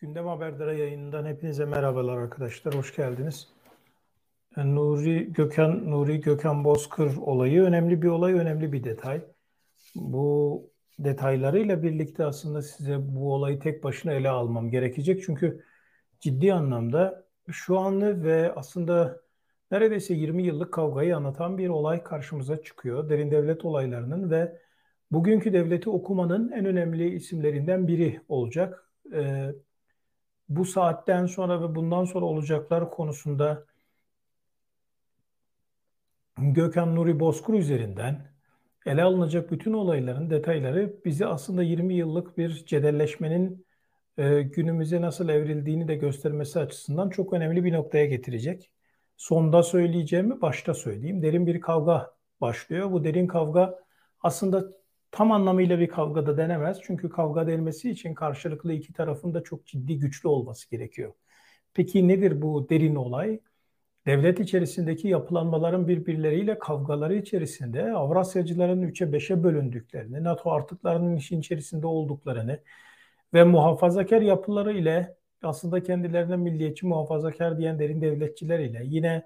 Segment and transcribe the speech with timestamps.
[0.00, 2.74] Gündem Haberdar'a yayından hepinize merhabalar arkadaşlar.
[2.74, 3.48] Hoş geldiniz.
[4.56, 9.20] Yani Nuri Gökhan Nuri Gökhan Bozkır olayı önemli bir olay, önemli bir detay.
[9.94, 10.62] Bu
[10.98, 15.22] detaylarıyla birlikte aslında size bu olayı tek başına ele almam gerekecek.
[15.22, 15.64] Çünkü
[16.20, 19.20] ciddi anlamda şu anlı ve aslında
[19.70, 23.08] neredeyse 20 yıllık kavgayı anlatan bir olay karşımıza çıkıyor.
[23.08, 24.58] Derin devlet olaylarının ve
[25.10, 28.90] bugünkü devleti okumanın en önemli isimlerinden biri olacak.
[29.12, 29.54] Ee,
[30.48, 33.64] bu saatten sonra ve bundan sonra olacaklar konusunda
[36.38, 38.32] Gökhan Nuri Bozkur üzerinden
[38.86, 43.66] ele alınacak bütün olayların detayları bizi aslında 20 yıllık bir cedelleşmenin
[44.18, 48.70] e, günümüze nasıl evrildiğini de göstermesi açısından çok önemli bir noktaya getirecek.
[49.16, 51.22] Sonda söyleyeceğimi başta söyleyeyim.
[51.22, 52.92] Derin bir kavga başlıyor.
[52.92, 53.78] Bu derin kavga
[54.22, 54.77] aslında
[55.10, 56.78] tam anlamıyla bir kavga da denemez.
[56.82, 61.12] Çünkü kavga denmesi için karşılıklı iki tarafın da çok ciddi güçlü olması gerekiyor.
[61.74, 63.40] Peki nedir bu derin olay?
[64.06, 72.60] Devlet içerisindeki yapılanmaların birbirleriyle kavgaları içerisinde Avrasyacıların 3'e 5'e bölündüklerini, NATO artıklarının işin içerisinde olduklarını
[73.34, 79.22] ve muhafazakar yapıları ile aslında kendilerine milliyetçi muhafazakar diyen derin devletçiler ile yine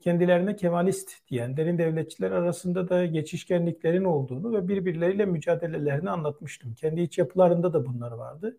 [0.00, 6.74] kendilerine Kemalist diyen derin devletçiler arasında da geçişkenliklerin olduğunu ve birbirleriyle mücadelelerini anlatmıştım.
[6.74, 8.58] Kendi iç yapılarında da bunlar vardı.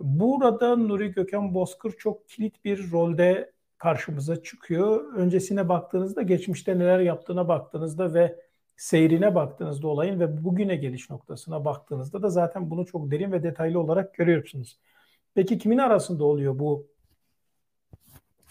[0.00, 5.14] Burada Nuri Gökhan Bozkır çok kilit bir rolde karşımıza çıkıyor.
[5.14, 8.40] Öncesine baktığınızda, geçmişte neler yaptığına baktığınızda ve
[8.76, 13.80] seyrine baktığınızda olayın ve bugüne geliş noktasına baktığınızda da zaten bunu çok derin ve detaylı
[13.80, 14.78] olarak görüyorsunuz.
[15.34, 16.86] Peki kimin arasında oluyor bu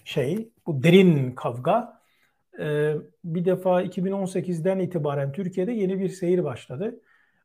[0.04, 2.02] şey, bu derin kavga?
[2.60, 7.00] Ee, bir defa 2018'den itibaren Türkiye'de yeni bir seyir başladı.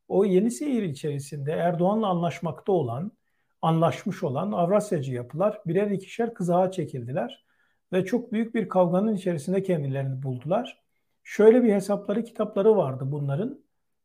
[0.09, 3.13] O yeni seyir içerisinde Erdoğan'la anlaşmakta olan,
[3.63, 7.45] anlaşmış olan Avrasyacı yapılar birer ikişer kızağa çekildiler
[7.93, 10.83] ve çok büyük bir kavganın içerisinde kendilerini buldular.
[11.25, 13.61] Şöyle bir hesapları, kitapları vardı bunların.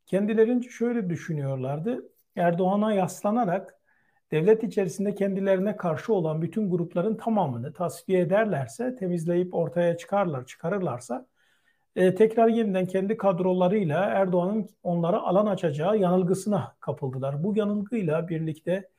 [0.06, 2.09] Kendilerince şöyle düşünüyorlardı.
[2.36, 3.80] Erdoğan'a yaslanarak
[4.33, 11.27] devlet içerisinde kendilerine karşı olan bütün grupların tamamını tasfiye ederlerse, temizleyip ortaya çıkarlar, çıkarırlarsa
[11.95, 17.44] e, tekrar yeniden kendi kadrolarıyla Erdoğan'ın onlara alan açacağı yanılgısına kapıldılar.
[17.44, 18.89] Bu yanılgıyla birlikte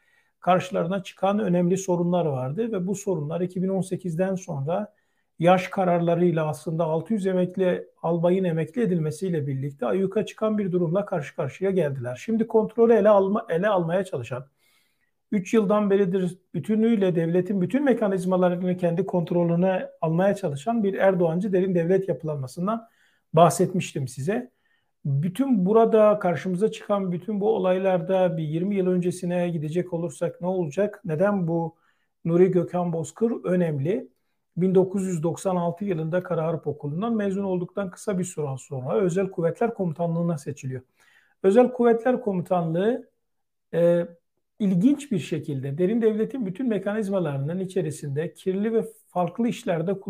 [0.41, 4.95] karşılarına çıkan önemli sorunlar vardı ve bu sorunlar 2018'den sonra
[5.39, 11.71] yaş kararlarıyla aslında 600 emekli albayın emekli edilmesiyle birlikte ayyuka çıkan bir durumla karşı karşıya
[11.71, 12.21] geldiler.
[12.25, 14.54] Şimdi kontrolü ele alma ele almaya çalışan
[15.35, 22.09] 3 yıldan beridir bütünüyle devletin bütün mekanizmalarını kendi kontrolüne almaya çalışan bir Erdoğancı derin devlet
[22.09, 22.89] yapılanmasından
[23.33, 24.51] bahsetmiştim size.
[25.05, 31.01] Bütün burada karşımıza çıkan bütün bu olaylarda bir 20 yıl öncesine gidecek olursak ne olacak?
[31.05, 31.77] Neden bu
[32.25, 34.09] Nuri Gökhan Bozkır önemli?
[34.57, 40.83] 1996 yılında Kara Harp Okulu'ndan mezun olduktan kısa bir süre sonra Özel Kuvvetler Komutanlığı'na seçiliyor.
[41.43, 43.09] Özel Kuvvetler Komutanlığı
[43.75, 44.07] e,
[44.59, 50.01] ilginç bir şekilde derin devletin bütün mekanizmalarının içerisinde kirli ve farklı işlerde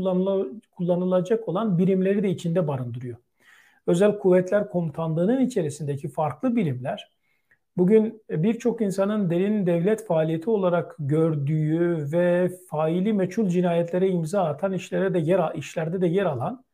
[0.71, 3.16] kullanılacak olan birimleri de içinde barındırıyor.
[3.87, 7.10] Özel Kuvvetler Komutanlığı'nın içerisindeki farklı birimler
[7.77, 15.15] bugün birçok insanın derin devlet faaliyeti olarak gördüğü ve faili meçhul cinayetlere imza atan işlere
[15.15, 16.65] de yer işlerde de yer alan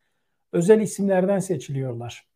[0.53, 2.30] özel isimlerden seçiliyorlar.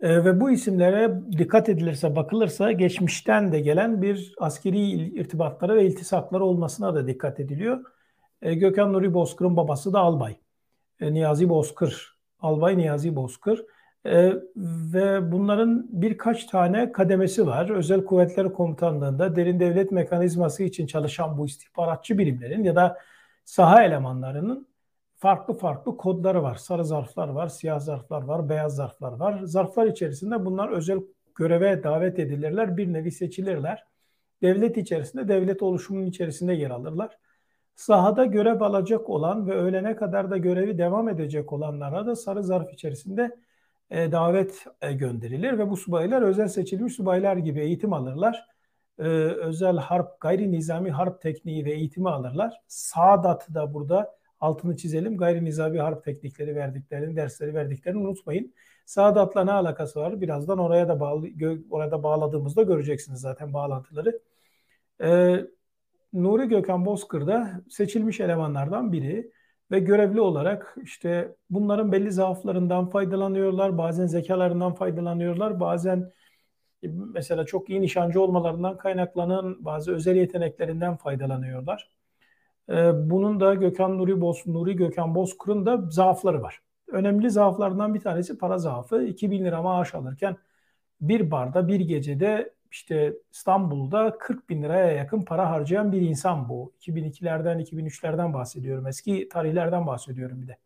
[0.00, 4.80] E, ve bu isimlere dikkat edilirse, bakılırsa geçmişten de gelen bir askeri
[5.20, 7.84] irtibatları ve iltisakları olmasına da dikkat ediliyor.
[8.42, 10.36] E, Gökhan Nuri Bozkır'ın babası da albay.
[11.00, 13.64] E, Niyazi Bozkır, albay Niyazi Bozkır.
[14.04, 14.32] E,
[14.92, 17.70] ve bunların birkaç tane kademesi var.
[17.70, 22.98] Özel Kuvvetler Komutanlığı'nda derin devlet mekanizması için çalışan bu istihbaratçı birimlerin ya da
[23.44, 24.69] saha elemanlarının
[25.20, 26.54] farklı farklı kodları var.
[26.54, 29.40] Sarı zarflar var, siyah zarflar var, beyaz zarflar var.
[29.44, 31.00] Zarflar içerisinde bunlar özel
[31.34, 32.76] göreve davet edilirler.
[32.76, 33.84] Bir nevi seçilirler.
[34.42, 37.18] Devlet içerisinde, devlet oluşumunun içerisinde yer alırlar.
[37.74, 42.72] Sahada görev alacak olan ve öğlene kadar da görevi devam edecek olanlara da sarı zarf
[42.72, 43.36] içerisinde
[43.90, 48.46] e, davet e, gönderilir ve bu subaylar özel seçilmiş subaylar gibi eğitim alırlar.
[48.98, 52.60] E, özel harp, gayri nizami harp tekniği ve eğitimi alırlar.
[52.68, 55.16] Saadat da burada altını çizelim.
[55.16, 58.54] Gayri nizami harp teknikleri verdiklerini, dersleri verdiklerini unutmayın.
[58.86, 60.20] Saadat'la ne alakası var?
[60.20, 61.28] Birazdan oraya da bağlı,
[61.70, 64.20] orada bağladığımızda göreceksiniz zaten bağlantıları.
[65.02, 65.46] Ee,
[66.12, 69.32] Nuri Gökhan Bozkır da seçilmiş elemanlardan biri
[69.70, 73.78] ve görevli olarak işte bunların belli zaaflarından faydalanıyorlar.
[73.78, 75.60] Bazen zekalarından faydalanıyorlar.
[75.60, 76.12] Bazen
[76.82, 81.90] mesela çok iyi nişancı olmalarından kaynaklanan bazı özel yeteneklerinden faydalanıyorlar.
[82.70, 86.60] Ee, bunun da Gökhan Nuri Boz, Nuri Gökhan Bozkır'ın da zaafları var.
[86.88, 89.02] Önemli zaaflarından bir tanesi para zaafı.
[89.02, 90.36] 2000 lira maaş alırken
[91.00, 96.72] bir barda bir gecede işte İstanbul'da 40 bin liraya yakın para harcayan bir insan bu.
[96.80, 98.86] 2002'lerden 2003'lerden bahsediyorum.
[98.86, 100.56] Eski tarihlerden bahsediyorum bir de.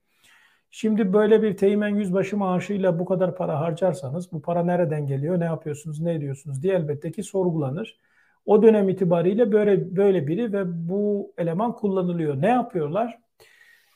[0.71, 5.45] Şimdi böyle bir teğmen yüzbaşı maaşıyla bu kadar para harcarsanız bu para nereden geliyor, ne
[5.45, 7.99] yapıyorsunuz, ne ediyorsunuz diye elbette ki sorgulanır.
[8.47, 12.43] O dönem itibariyle böyle böyle biri ve bu eleman kullanılıyor.
[12.43, 13.19] Ne yapıyorlar?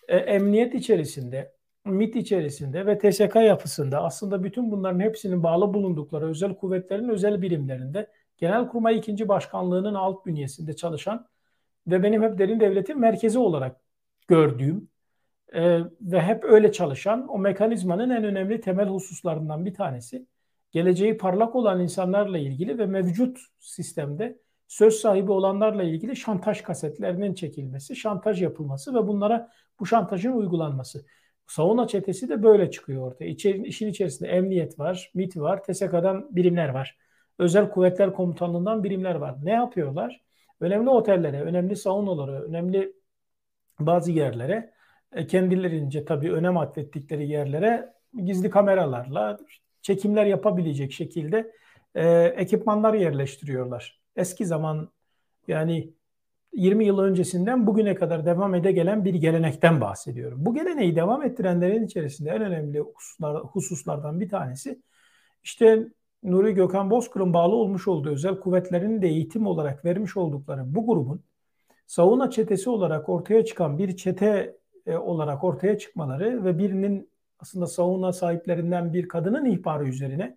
[0.09, 1.53] E, emniyet içerisinde,
[1.85, 8.11] MIT içerisinde ve TSK yapısında aslında bütün bunların hepsinin bağlı bulundukları özel kuvvetlerin özel birimlerinde
[8.37, 9.29] Genelkurmay 2.
[9.29, 11.27] Başkanlığı'nın alt bünyesinde çalışan
[11.87, 13.81] ve benim hep derin devletin merkezi olarak
[14.29, 14.89] gördüğüm
[15.53, 20.27] e, ve hep öyle çalışan o mekanizmanın en önemli temel hususlarından bir tanesi
[20.71, 24.39] geleceği parlak olan insanlarla ilgili ve mevcut sistemde
[24.69, 29.51] söz sahibi olanlarla ilgili şantaj kasetlerinin çekilmesi, şantaj yapılması ve bunlara
[29.81, 31.05] bu şantajın uygulanması.
[31.47, 33.27] Savunma çetesi de böyle çıkıyor ortaya.
[33.27, 36.99] İçeri, işin içerisinde emniyet var, MIT var, TSK'dan birimler var.
[37.39, 39.37] Özel Kuvvetler Komutanlığı'ndan birimler var.
[39.43, 40.23] Ne yapıyorlar?
[40.61, 42.93] Önemli otellere, önemli saunalara, önemli
[43.81, 44.73] bazı yerlere
[45.13, 47.95] e, kendilerince tabii önem atfettikleri yerlere
[48.25, 49.39] gizli kameralarla
[49.89, 51.53] çekimler yapabilecek şekilde
[51.95, 54.01] e, ekipmanlar yerleştiriyorlar.
[54.17, 54.89] Eski zaman
[55.49, 55.93] yani
[56.53, 60.47] 20 yıl öncesinden bugüne kadar devam ede gelen bir gelenekten bahsediyorum.
[60.47, 64.83] Bu geleneği devam ettirenlerin içerisinde en önemli hususlar, hususlardan bir tanesi
[65.43, 65.89] işte
[66.23, 71.23] Nuri Gökhan Bozkır'ın bağlı olmuş olduğu özel kuvvetlerin de eğitim olarak vermiş oldukları bu grubun
[71.87, 74.57] savunma çetesi olarak ortaya çıkan bir çete
[74.87, 80.37] e, olarak ortaya çıkmaları ve birinin aslında savunma sahiplerinden bir kadının ihbarı üzerine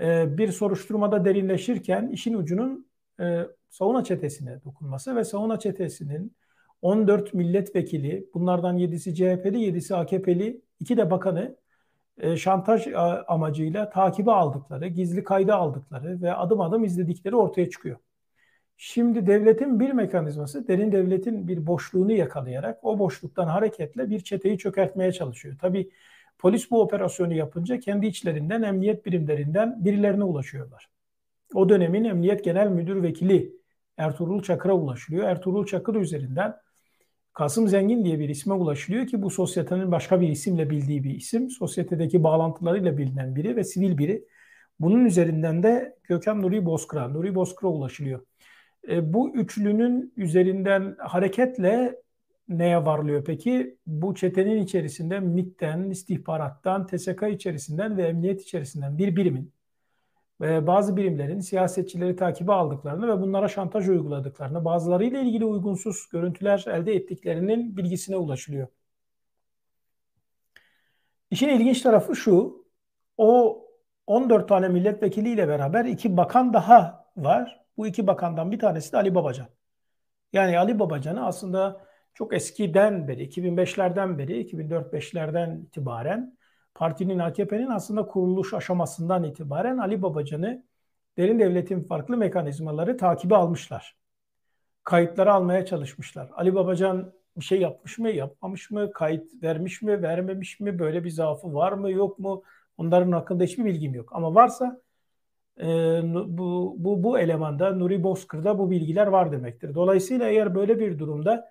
[0.00, 2.86] e, bir soruşturmada derinleşirken işin ucunun
[3.20, 6.36] e, savunma çetesine dokunması ve savunma çetesinin
[6.82, 11.56] 14 milletvekili, bunlardan 7'si CHP'li, 7'si AKP'li, iki de bakanı
[12.36, 12.88] şantaj
[13.28, 17.96] amacıyla takibi aldıkları, gizli kayda aldıkları ve adım adım izledikleri ortaya çıkıyor.
[18.76, 25.12] Şimdi devletin bir mekanizması derin devletin bir boşluğunu yakalayarak o boşluktan hareketle bir çeteyi çökertmeye
[25.12, 25.58] çalışıyor.
[25.58, 25.90] Tabi
[26.38, 30.88] polis bu operasyonu yapınca kendi içlerinden emniyet birimlerinden birilerine ulaşıyorlar.
[31.54, 33.52] O dönemin emniyet genel müdür vekili
[33.96, 35.28] Ertuğrul Çakır'a ulaşılıyor.
[35.28, 36.56] Ertuğrul Çakır üzerinden
[37.32, 41.50] Kasım Zengin diye bir isme ulaşılıyor ki bu sosyetenin başka bir isimle bildiği bir isim.
[41.50, 44.24] Sosyetedeki bağlantılarıyla bilinen biri ve sivil biri.
[44.80, 48.20] Bunun üzerinden de Gökhan Nuri Bozkır'a, Nuri Bozkır'a ulaşılıyor.
[48.88, 52.02] E, bu üçlünün üzerinden hareketle
[52.48, 53.78] neye varlıyor peki?
[53.86, 59.52] Bu çetenin içerisinde MİT'ten, istihbarattan, TSK içerisinden ve emniyet içerisinden bir birimin
[60.40, 66.94] ve bazı birimlerin siyasetçileri takibi aldıklarını ve bunlara şantaj uyguladıklarını, bazılarıyla ilgili uygunsuz görüntüler elde
[66.94, 68.68] ettiklerinin bilgisine ulaşılıyor.
[71.30, 72.66] İşin ilginç tarafı şu,
[73.18, 73.60] o
[74.06, 77.64] 14 tane milletvekiliyle beraber iki bakan daha var.
[77.76, 79.46] Bu iki bakandan bir tanesi de Ali Babacan.
[80.32, 86.36] Yani Ali Babacan'ı aslında çok eskiden beri, 2005'lerden beri, 2004-5'lerden itibaren
[86.74, 90.64] partinin AKP'nin aslında kuruluş aşamasından itibaren Ali Babacan'ı
[91.16, 93.96] derin devletin farklı mekanizmaları takibi almışlar.
[94.84, 96.30] Kayıtları almaya çalışmışlar.
[96.36, 101.10] Ali Babacan bir şey yapmış mı, yapmamış mı, kayıt vermiş mi, vermemiş mi, böyle bir
[101.10, 102.42] zaafı var mı, yok mu?
[102.76, 104.08] Onların hakkında hiçbir bilgim yok.
[104.12, 104.80] Ama varsa
[105.60, 105.64] e,
[106.26, 109.74] bu, bu, bu elemanda Nuri Bozkır'da bu bilgiler var demektir.
[109.74, 111.50] Dolayısıyla eğer böyle bir durumda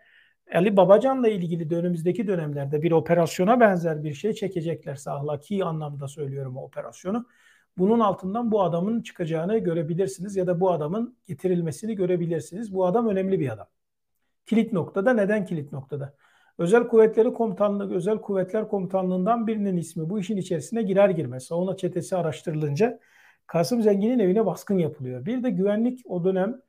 [0.53, 6.57] Ali Babacan'la ilgili de önümüzdeki dönemlerde bir operasyona benzer bir şey çekeceklerse ahlaki anlamda söylüyorum
[6.57, 7.25] o operasyonu.
[7.77, 12.73] Bunun altından bu adamın çıkacağını görebilirsiniz ya da bu adamın getirilmesini görebilirsiniz.
[12.73, 13.67] Bu adam önemli bir adam.
[14.45, 16.15] Kilit noktada neden kilit noktada?
[16.57, 21.43] Özel Kuvvetleri Komutanlığı, Özel Kuvvetler Komutanlığından birinin ismi bu işin içerisine girer girmez.
[21.43, 22.99] Savunma çetesi araştırılınca
[23.47, 25.25] Kasım Zengin'in evine baskın yapılıyor.
[25.25, 26.61] Bir de güvenlik o dönem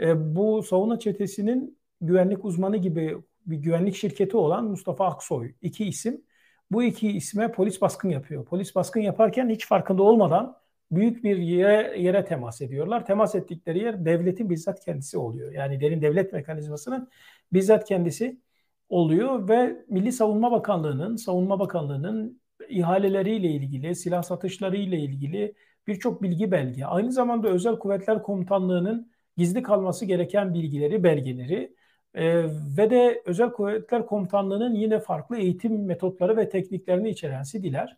[0.00, 3.18] e, bu savunma çetesinin güvenlik uzmanı gibi
[3.50, 5.52] bir güvenlik şirketi olan Mustafa Aksoy.
[5.62, 6.24] iki isim.
[6.70, 8.44] Bu iki isme polis baskın yapıyor.
[8.44, 10.56] Polis baskın yaparken hiç farkında olmadan
[10.90, 13.06] büyük bir yere, yere temas ediyorlar.
[13.06, 15.52] Temas ettikleri yer devletin bizzat kendisi oluyor.
[15.52, 17.08] Yani derin devlet mekanizmasının
[17.52, 18.40] bizzat kendisi
[18.88, 25.54] oluyor ve Milli Savunma Bakanlığı'nın, Savunma Bakanlığı'nın ihaleleriyle ilgili, silah satışlarıyla ilgili
[25.86, 31.74] birçok bilgi belge, aynı zamanda Özel Kuvvetler Komutanlığı'nın gizli kalması gereken bilgileri, belgeleri
[32.14, 32.44] e,
[32.78, 37.96] ve de Özel Kuvvetler Komutanlığı'nın yine farklı eğitim metotları ve tekniklerini içeren CD'ler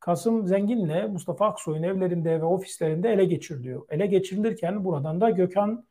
[0.00, 3.82] Kasım Zengin'le Mustafa Aksoy'un evlerinde ve ofislerinde ele geçiriliyor.
[3.90, 5.84] Ele geçirilirken buradan da Gökhan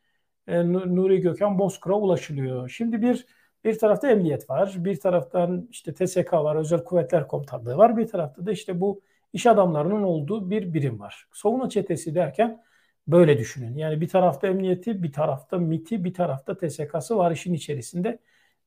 [0.48, 2.70] e, Nuri Gökhan Bozkır'a ulaşılıyor.
[2.70, 3.26] Şimdi bir
[3.64, 8.46] bir tarafta emniyet var, bir taraftan işte TSK var, Özel Kuvvetler Komutanlığı var, bir tarafta
[8.46, 9.02] da işte bu
[9.34, 11.28] iş adamlarının olduğu bir birim var.
[11.34, 12.64] Savunma çetesi derken
[13.08, 13.78] böyle düşünün.
[13.78, 18.20] Yani bir tarafta emniyeti, bir tarafta MIT'i, bir tarafta TSK'sı var işin içerisinde.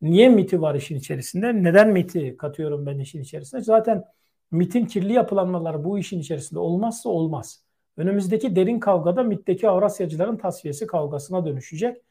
[0.02, 1.62] Niye MIT'i var işin içerisinde?
[1.62, 3.62] Neden MIT'i katıyorum ben işin içerisinde?
[3.62, 4.04] Zaten
[4.50, 7.64] MIT'in kirli yapılanmaları bu işin içerisinde olmazsa olmaz.
[7.96, 12.02] Önümüzdeki derin kavgada MIT'teki Avrasyacıların tasfiyesi kavgasına dönüşecek.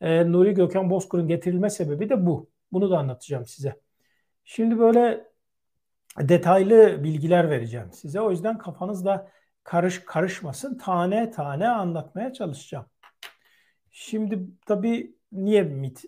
[0.00, 2.50] Ee, Nuri Gökhan Bozkır'ın getirilme sebebi de bu.
[2.72, 3.80] Bunu da anlatacağım size.
[4.44, 5.30] Şimdi böyle
[6.18, 8.20] detaylı bilgiler vereceğim size.
[8.20, 9.28] O yüzden kafanızda
[9.70, 10.78] karış karışmasın.
[10.78, 12.86] Tane tane anlatmaya çalışacağım.
[13.90, 16.04] Şimdi tabii niye MIT?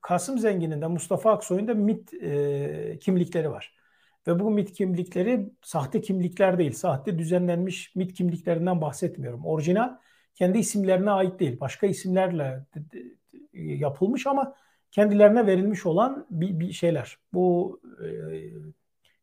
[0.00, 3.74] Kasım Zengin'in de Mustafa Aksoy'un da MIT e, kimlikleri var.
[4.26, 6.72] Ve bu MIT kimlikleri sahte kimlikler değil.
[6.72, 9.46] Sahte düzenlenmiş MIT kimliklerinden bahsetmiyorum.
[9.46, 9.96] Orijinal
[10.34, 11.60] kendi isimlerine ait değil.
[11.60, 12.66] Başka isimlerle
[13.52, 14.54] yapılmış ama
[14.90, 17.18] kendilerine verilmiş olan bir, bir şeyler.
[17.32, 18.08] Bu e,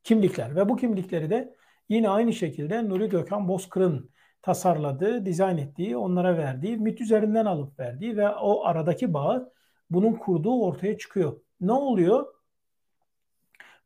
[0.03, 1.55] kimlikler ve bu kimlikleri de
[1.89, 4.09] yine aynı şekilde Nuri Gökhan Bozkır'ın
[4.41, 9.51] tasarladığı, dizayn ettiği, onlara verdiği, MIT üzerinden alıp verdiği ve o aradaki bağı
[9.89, 11.39] bunun kurduğu ortaya çıkıyor.
[11.61, 12.25] Ne oluyor?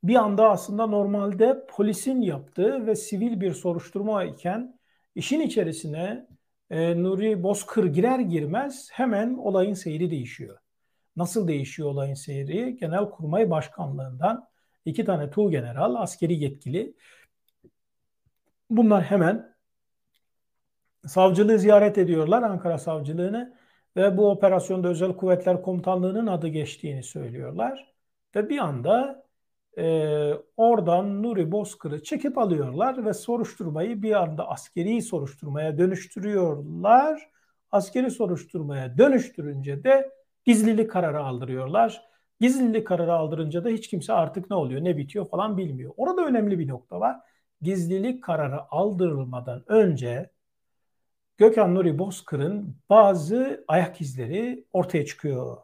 [0.04, 4.80] Bir anda aslında normalde polisin yaptığı ve sivil bir soruşturma iken
[5.16, 6.28] işin içerisine
[6.70, 10.58] e, Nuri Bozkır girer girmez hemen olayın seyri değişiyor.
[11.16, 12.78] Nasıl değişiyor olayın seyri?
[12.78, 14.48] Genelkurmay Başkanlığından
[14.86, 16.96] iki tane tuğ general, askeri yetkili.
[18.70, 19.56] Bunlar hemen
[21.08, 23.58] savcılığı ziyaret ediyorlar, Ankara Savcılığını
[23.96, 27.94] ve bu operasyonda Özel Kuvvetler Komutanlığı'nın adı geçtiğini söylüyorlar.
[28.36, 29.26] Ve bir anda
[29.78, 29.84] e,
[30.58, 37.30] oradan Nuri Bozkır'ı çekip alıyorlar ve soruşturmayı bir anda askeri soruşturmaya dönüştürüyorlar.
[37.72, 40.12] Askeri soruşturmaya dönüştürünce de
[40.46, 42.10] gizlilik kararı aldırıyorlar.
[42.42, 45.94] Gizlilik kararı aldırınca da hiç kimse artık ne oluyor, ne bitiyor falan bilmiyor.
[45.98, 47.29] Orada önemli bir nokta var.
[47.62, 50.32] Gizlilik kararı aldırılmadan önce
[51.38, 55.58] Gökhan Nuri Bozkır'ın bazı ayak izleri ortaya çıkıyor.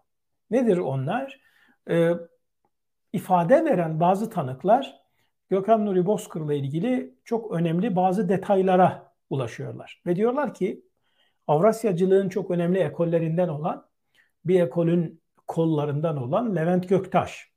[0.51, 1.41] Nedir onlar?
[1.89, 2.11] Ee,
[3.13, 5.01] ifade veren bazı tanıklar
[5.49, 10.01] Gökhan Nuri Bozkır'la ilgili çok önemli bazı detaylara ulaşıyorlar.
[10.05, 10.85] Ve diyorlar ki
[11.47, 13.87] Avrasyacılığın çok önemli ekollerinden olan
[14.45, 17.51] bir ekolün kollarından olan Levent Göktaş.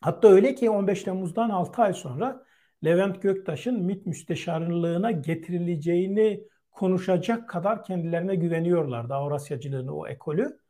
[0.00, 2.44] Hatta öyle ki 15 Temmuz'dan 6 ay sonra
[2.84, 10.60] Levent Göktaş'ın MİT müsteşarlığına getirileceğini konuşacak kadar kendilerine güveniyorlardı Avrasyacılığın o ekolü.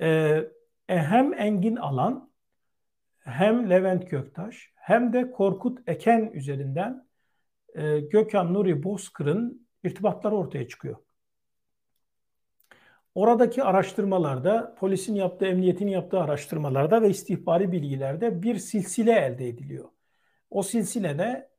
[0.00, 0.44] Ee,
[0.86, 2.30] hem Engin Alan
[3.20, 7.06] hem Levent Göktaş hem de Korkut Eken üzerinden
[7.74, 10.96] e, Gökhan Nuri Bozkır'ın irtibatları ortaya çıkıyor.
[13.14, 19.88] Oradaki araştırmalarda, polisin yaptığı, emniyetin yaptığı araştırmalarda ve istihbari bilgilerde bir silsile elde ediliyor.
[20.50, 21.50] O silsilede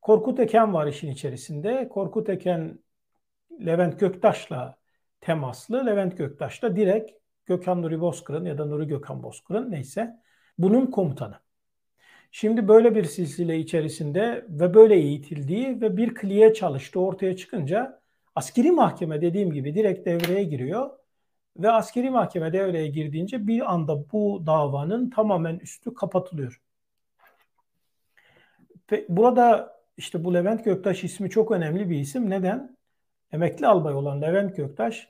[0.00, 1.88] Korkut Eken var işin içerisinde.
[1.88, 2.78] Korkut Eken
[3.66, 4.78] Levent Göktaş'la
[5.20, 5.86] temaslı.
[5.86, 7.10] Levent Göktaş da direkt
[7.46, 10.16] Gökhan Nuri Bozkır'ın ya da Nuri Gökhan Bozkır'ın neyse
[10.58, 11.34] bunun komutanı.
[12.30, 18.02] Şimdi böyle bir silsile içerisinde ve böyle eğitildiği ve bir kliye çalıştığı ortaya çıkınca
[18.34, 20.90] askeri mahkeme dediğim gibi direkt devreye giriyor
[21.56, 26.60] ve askeri mahkeme devreye girdiğince bir anda bu davanın tamamen üstü kapatılıyor.
[29.08, 32.30] Burada işte bu Levent Göktaş ismi çok önemli bir isim.
[32.30, 32.76] Neden?
[33.32, 35.08] Emekli albay olan Levent Göktaş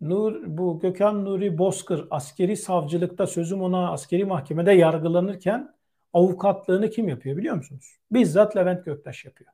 [0.00, 5.74] Nur, bu Gökhan Nuri Bozkır askeri savcılıkta sözüm ona askeri mahkemede yargılanırken
[6.12, 7.96] avukatlığını kim yapıyor biliyor musunuz?
[8.12, 9.50] Bizzat Levent Göktaş yapıyor.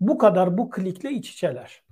[0.00, 1.82] Bu kadar bu klikle iç içeler.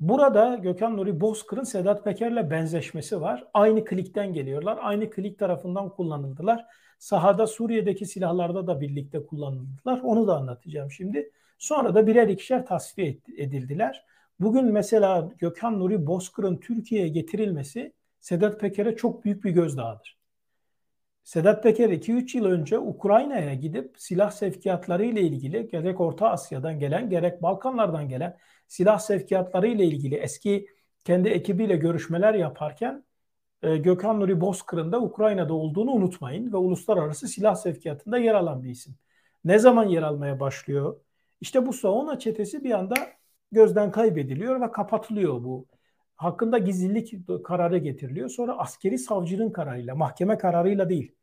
[0.00, 3.44] Burada Gökhan Nuri Bozkır'ın Sedat Peker'le benzeşmesi var.
[3.54, 4.78] Aynı klikten geliyorlar.
[4.82, 6.66] Aynı klik tarafından kullanıldılar.
[6.98, 10.00] Sahada Suriye'deki silahlarda da birlikte kullanıldılar.
[10.02, 11.30] Onu da anlatacağım şimdi.
[11.58, 14.04] Sonra da birer ikişer tasfiye edildiler.
[14.40, 20.17] Bugün mesela Gökhan Nuri Bozkır'ın Türkiye'ye getirilmesi Sedat Peker'e çok büyük bir gözdağıdır.
[21.28, 27.10] Sedat Peker 2-3 yıl önce Ukrayna'ya gidip silah sevkiyatları ile ilgili gerek Orta Asya'dan gelen
[27.10, 30.66] gerek Balkanlardan gelen silah sevkiyatları ile ilgili eski
[31.04, 33.04] kendi ekibiyle görüşmeler yaparken
[33.62, 38.70] e, Gökhan Nuri Bozkır'ın da Ukrayna'da olduğunu unutmayın ve uluslararası silah sevkiyatında yer alan bir
[38.70, 38.94] isim.
[39.44, 41.00] Ne zaman yer almaya başlıyor?
[41.40, 42.94] İşte bu Sauna çetesi bir anda
[43.52, 45.66] gözden kaybediliyor ve kapatılıyor bu.
[46.16, 48.28] Hakkında gizlilik kararı getiriliyor.
[48.28, 51.17] Sonra askeri savcının kararıyla, mahkeme kararıyla değil.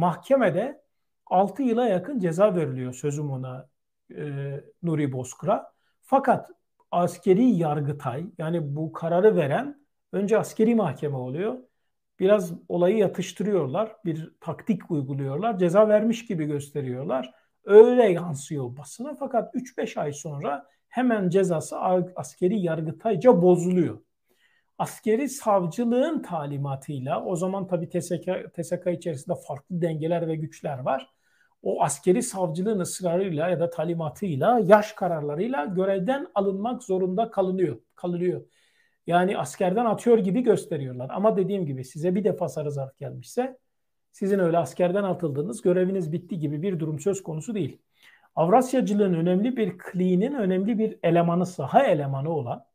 [0.00, 0.82] Mahkemede
[1.26, 3.68] 6 yıla yakın ceza veriliyor sözüm ona
[4.16, 4.24] e,
[4.82, 5.72] Nuri Bozkır'a.
[6.02, 6.50] Fakat
[6.90, 11.58] askeri yargıtay yani bu kararı veren önce askeri mahkeme oluyor.
[12.18, 13.96] Biraz olayı yatıştırıyorlar.
[14.04, 15.58] Bir taktik uyguluyorlar.
[15.58, 17.34] Ceza vermiş gibi gösteriyorlar.
[17.64, 21.78] Öyle yansıyor basına fakat 3-5 ay sonra hemen cezası
[22.16, 23.98] askeri yargıtayca bozuluyor.
[24.80, 31.10] Askeri savcılığın talimatıyla o zaman tabi TSK, TSK içerisinde farklı dengeler ve güçler var.
[31.62, 37.76] O askeri savcılığın ısrarıyla ya da talimatıyla yaş kararlarıyla görevden alınmak zorunda kalınıyor.
[37.94, 38.42] kalınıyor.
[39.06, 41.10] Yani askerden atıyor gibi gösteriyorlar.
[41.12, 43.58] Ama dediğim gibi size bir defa sarı zarf gelmişse
[44.12, 47.78] sizin öyle askerden atıldığınız göreviniz bitti gibi bir durum söz konusu değil.
[48.34, 52.69] Avrasyacılığın önemli bir kliğinin önemli bir elemanı, saha elemanı olan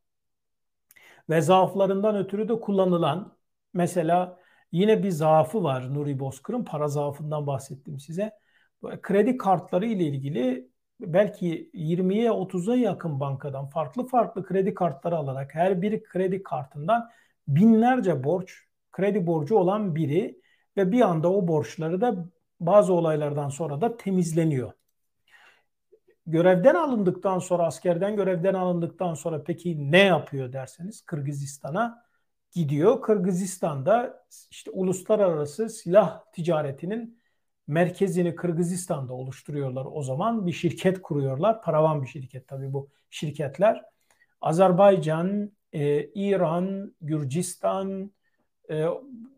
[1.30, 3.36] ve zaaflarından ötürü de kullanılan
[3.74, 4.40] mesela
[4.72, 8.32] yine bir zaafı var Nuri Bozkır'ın para zaafından bahsettim size.
[9.02, 15.82] Kredi kartları ile ilgili belki 20'ye 30'a yakın bankadan farklı farklı kredi kartları alarak her
[15.82, 17.10] bir kredi kartından
[17.48, 18.52] binlerce borç,
[18.92, 20.40] kredi borcu olan biri
[20.76, 22.28] ve bir anda o borçları da
[22.60, 24.72] bazı olaylardan sonra da temizleniyor.
[26.26, 32.06] Görevden alındıktan sonra, askerden görevden alındıktan sonra peki ne yapıyor derseniz Kırgızistan'a
[32.52, 33.02] gidiyor.
[33.02, 37.18] Kırgızistan'da işte uluslararası silah ticaretinin
[37.66, 40.46] merkezini Kırgızistan'da oluşturuyorlar o zaman.
[40.46, 41.62] Bir şirket kuruyorlar.
[41.62, 43.82] Paravan bir şirket tabii bu şirketler.
[44.40, 48.12] Azerbaycan, e, İran, Gürcistan,
[48.70, 48.86] e,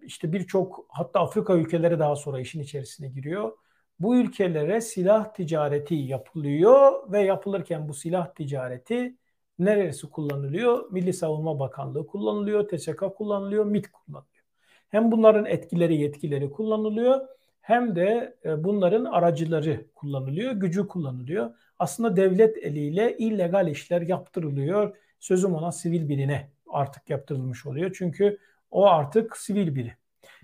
[0.02, 3.52] işte birçok hatta Afrika ülkeleri daha sonra işin içerisine giriyor.
[4.00, 9.16] Bu ülkelere silah ticareti yapılıyor ve yapılırken bu silah ticareti
[9.58, 10.90] neresi kullanılıyor?
[10.90, 14.44] Milli Savunma Bakanlığı kullanılıyor, TSK kullanılıyor, MİT kullanılıyor.
[14.88, 17.28] Hem bunların etkileri, yetkileri kullanılıyor
[17.68, 21.50] hem de e, bunların aracıları kullanılıyor, gücü kullanılıyor.
[21.78, 24.96] Aslında devlet eliyle illegal işler yaptırılıyor.
[25.20, 27.94] Sözüm ona sivil birine artık yaptırılmış oluyor.
[27.98, 28.38] Çünkü
[28.70, 29.92] o artık sivil biri.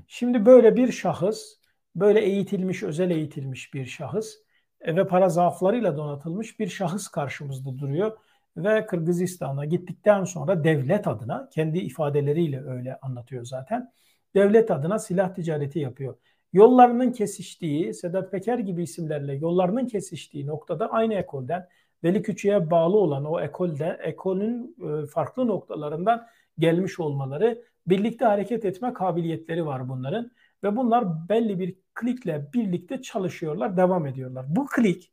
[0.08, 1.56] Şimdi böyle bir şahıs,
[1.97, 4.35] böyle eğitilmiş, özel eğitilmiş bir şahıs
[4.80, 8.17] e, ve para zaaflarıyla donatılmış bir şahıs karşımızda duruyor.
[8.57, 13.93] Ve Kırgızistan'a gittikten sonra devlet adına, kendi ifadeleriyle öyle anlatıyor zaten,
[14.35, 16.17] devlet adına silah ticareti yapıyor.
[16.52, 21.69] Yollarının kesiştiği, Sedat Peker gibi isimlerle yollarının kesiştiği noktada aynı ekolden,
[22.04, 26.26] Veli Küçük'e bağlı olan o ekolde, ekolün e, farklı noktalarından
[26.59, 30.30] gelmiş olmaları birlikte hareket etme kabiliyetleri var bunların
[30.65, 34.47] ve bunlar belli bir klikle birlikte çalışıyorlar, devam ediyorlar.
[34.49, 35.13] Bu klik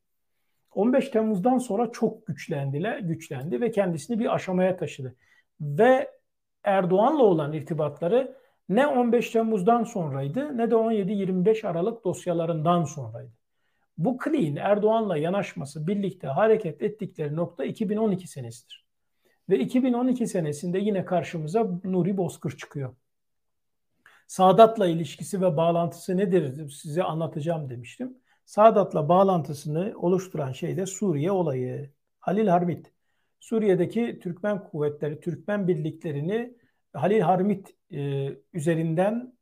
[0.75, 5.15] 15 Temmuz'dan sonra çok güçlendiler, güçlendi ve kendisini bir aşamaya taşıdı.
[5.61, 6.11] Ve
[6.63, 8.37] Erdoğan'la olan irtibatları
[8.69, 13.31] ne 15 Temmuz'dan sonraydı ne de 17-25 Aralık dosyalarından sonraydı.
[13.97, 18.85] Bu kliğin Erdoğan'la yanaşması birlikte hareket ettikleri nokta 2012 senesidir.
[19.49, 22.95] Ve 2012 senesinde yine karşımıza Nuri Bozkır çıkıyor.
[24.31, 28.17] Sadat'la ilişkisi ve bağlantısı nedir size anlatacağım demiştim.
[28.45, 31.93] Sadat'la bağlantısını oluşturan şey de Suriye olayı.
[32.19, 32.93] Halil Harmit.
[33.39, 36.53] Suriye'deki Türkmen kuvvetleri, Türkmen birliklerini
[36.93, 39.33] Halil Harmit e, üzerinden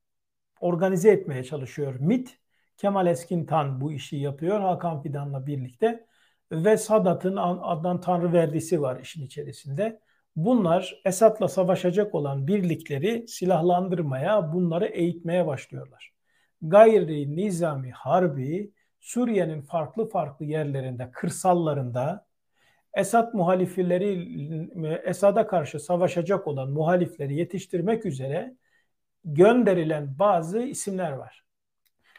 [0.60, 1.95] organize etmeye çalışıyor.
[1.99, 2.39] MIT,
[2.78, 6.06] Kemal Eskintan bu işi yapıyor Hakan Fidan'la birlikte
[6.52, 9.99] ve Sadat'ın Adnan Tanrıverdisi var işin içerisinde.
[10.35, 16.13] Bunlar Esad'la savaşacak olan birlikleri silahlandırmaya, bunları eğitmeye başlıyorlar.
[16.61, 22.29] Gayri nizami harbi Suriye'nin farklı farklı yerlerinde, kırsallarında
[22.93, 24.29] Esad muhalifleri
[25.05, 28.55] Esad'a karşı savaşacak olan muhalifleri yetiştirmek üzere
[29.25, 31.45] gönderilen bazı isimler var.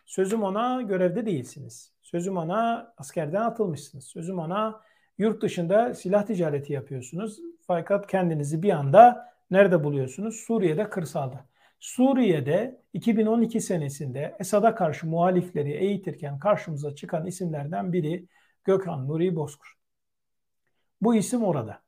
[0.07, 1.93] Sözüm ona görevde değilsiniz.
[2.03, 4.05] Sözüm ona askerden atılmışsınız.
[4.05, 4.81] Sözüm ona
[5.19, 7.41] yurt dışında silah ticareti yapıyorsunuz.
[7.71, 10.37] Fakat kendinizi bir anda nerede buluyorsunuz?
[10.37, 11.47] Suriye'de kırsalda.
[11.81, 18.27] Suriye'de 2012 senesinde Esad'a karşı muhalifleri eğitirken karşımıza çıkan isimlerden biri
[18.65, 19.75] Gökhan Nuri Bozkur.
[21.01, 21.83] Bu isim orada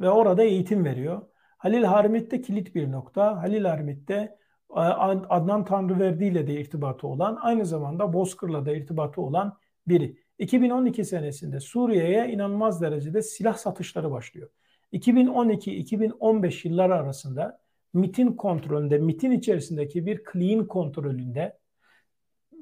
[0.00, 1.22] ve orada eğitim veriyor.
[1.58, 3.42] Halil Harmit de kilit bir nokta.
[3.42, 4.38] Halil Harmit de
[4.70, 10.16] e, Adnan Tanrıverdi ile de irtibatı olan, aynı zamanda Bozkır'la da irtibatı olan biri.
[10.38, 14.48] 2012 senesinde Suriye'ye inanılmaz derecede silah satışları başlıyor.
[14.92, 17.60] 2012-2015 yılları arasında
[17.94, 21.58] MIT'in kontrolünde, MIT'in içerisindeki bir clean kontrolünde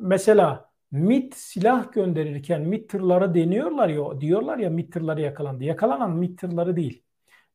[0.00, 5.64] mesela MIT silah gönderirken MIT tırlara deniyorlar ya, diyorlar ya MIT tırları yakalandı.
[5.64, 7.02] Yakalanan MIT tırları değil.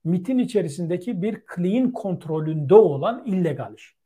[0.04, 4.03] MIT'in içerisindeki bir clean kontrolünde olan illegal iş.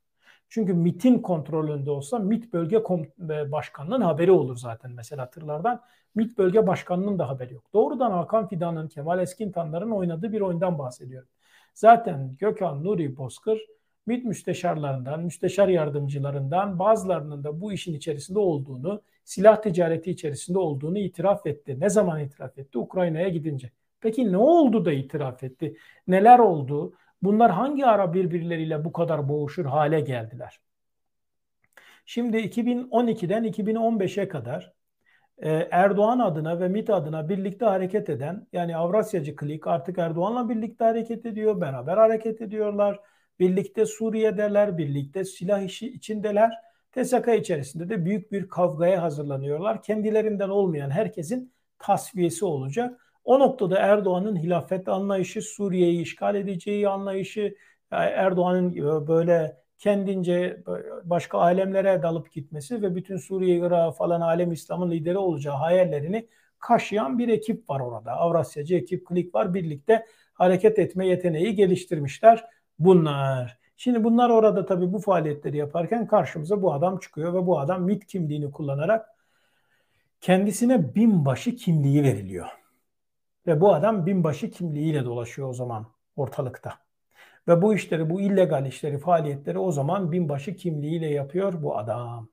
[0.50, 5.82] Çünkü MIT'in kontrolünde olsa MIT bölge e, başkanının haberi olur zaten mesela tırlardan.
[6.16, 7.64] MIT bölge başkanının da haberi yok.
[7.74, 11.30] Doğrudan Hakan Fidan'ın, Kemal Eskintanların oynadığı bir oyundan bahsediyorum.
[11.74, 13.60] Zaten Gökhan Nuri Bozkır
[14.08, 21.46] MİT müsteşarlarından, müsteşar yardımcılarından bazılarının da bu işin içerisinde olduğunu, silah ticareti içerisinde olduğunu itiraf
[21.46, 21.80] etti.
[21.80, 22.78] Ne zaman itiraf etti?
[22.78, 23.72] Ukrayna'ya gidince.
[24.02, 25.78] Peki ne oldu da itiraf etti?
[26.08, 26.94] Neler oldu?
[27.22, 30.60] Bunlar hangi ara birbirleriyle bu kadar boğuşur hale geldiler?
[32.06, 34.74] Şimdi 2012'den 2015'e kadar
[35.38, 40.84] e, Erdoğan adına ve MİT adına birlikte hareket eden yani Avrasyacı Klik artık Erdoğan'la birlikte
[40.86, 43.00] hareket ediyor, beraber hareket ediyorlar.
[43.40, 46.54] Birlikte Suriye'deler, birlikte silah işi içindeler.
[46.92, 49.84] TSK içerisinde de büyük bir kavgaya hazırlanıyorlar.
[49.84, 53.07] Kendilerinden olmayan herkesin tasfiyesi olacak.
[53.28, 57.56] O noktada Erdoğan'ın hilafet anlayışı, Suriye'yi işgal edeceği anlayışı,
[57.92, 60.64] Erdoğan'ın e, böyle kendince
[61.04, 66.28] başka alemlere dalıp gitmesi ve bütün Suriye, Irak falan alem İslam'ın lideri olacağı hayallerini
[66.60, 68.12] kaşıyan bir ekip var orada.
[68.12, 69.54] Avrasyacı ekip, Klik var.
[69.54, 72.46] Birlikte hareket etme yeteneği geliştirmişler
[72.80, 73.58] bunlar.
[73.78, 78.06] Şimdi bunlar orada tabii bu faaliyetleri yaparken karşımıza bu adam çıkıyor ve bu adam MIT
[78.06, 79.06] kimliğini kullanarak
[80.22, 82.67] kendisine binbaşı kimliği veriliyor.
[83.48, 86.74] Ve bu adam binbaşı kimliğiyle dolaşıyor o zaman ortalıkta.
[87.48, 92.30] Ve bu işleri, bu illegal işleri, faaliyetleri o zaman binbaşı kimliğiyle yapıyor bu adam.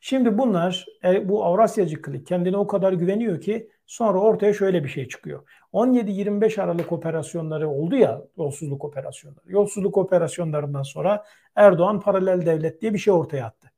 [0.00, 4.88] Şimdi bunlar, e, bu Avrasyacı klik kendine o kadar güveniyor ki sonra ortaya şöyle bir
[4.88, 5.48] şey çıkıyor.
[5.72, 9.44] 17-25 Aralık operasyonları oldu ya, yolsuzluk operasyonları.
[9.46, 11.24] Yolsuzluk operasyonlarından sonra
[11.56, 13.70] Erdoğan paralel devlet diye bir şey ortaya attı.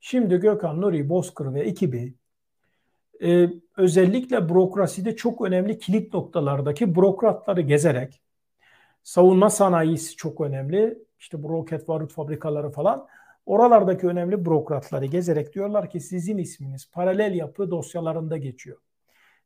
[0.00, 2.14] Şimdi Gökhan Nuri Bozkır ve ekibi
[3.22, 8.22] e, özellikle bürokraside çok önemli kilit noktalardaki bürokratları gezerek
[9.08, 10.98] savunma sanayisi çok önemli.
[11.18, 13.06] İşte bu roket barut fabrikaları falan.
[13.46, 18.78] Oralardaki önemli bürokratları gezerek diyorlar ki sizin isminiz paralel yapı dosyalarında geçiyor.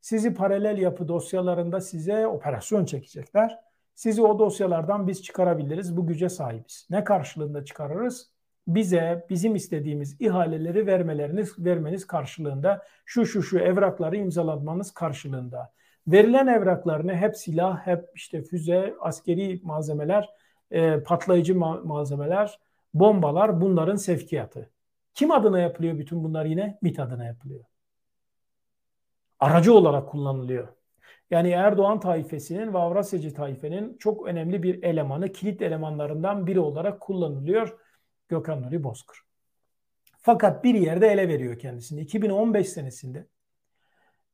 [0.01, 3.59] Sizi paralel yapı dosyalarında size operasyon çekecekler.
[3.95, 5.97] Sizi o dosyalardan biz çıkarabiliriz.
[5.97, 6.87] Bu güce sahibiz.
[6.89, 8.32] Ne karşılığında çıkarırız?
[8.67, 15.73] Bize bizim istediğimiz ihaleleri vermeleriniz vermeniz karşılığında şu şu şu evrakları imzalatmanız karşılığında.
[16.07, 20.29] Verilen evraklarını hep silah, hep işte füze, askeri malzemeler,
[20.71, 22.59] e, patlayıcı ma- malzemeler,
[22.93, 24.69] bombalar bunların sevkiyatı.
[25.13, 26.77] Kim adına yapılıyor bütün bunlar yine?
[26.81, 27.65] MİT adına yapılıyor
[29.43, 30.67] aracı olarak kullanılıyor.
[31.31, 37.79] Yani Erdoğan taifesinin ve Avrasyacı taifenin çok önemli bir elemanı, kilit elemanlarından biri olarak kullanılıyor
[38.29, 39.19] Gökhan Nuri Bozkır.
[40.17, 42.01] Fakat bir yerde ele veriyor kendisini.
[42.01, 43.27] 2015 senesinde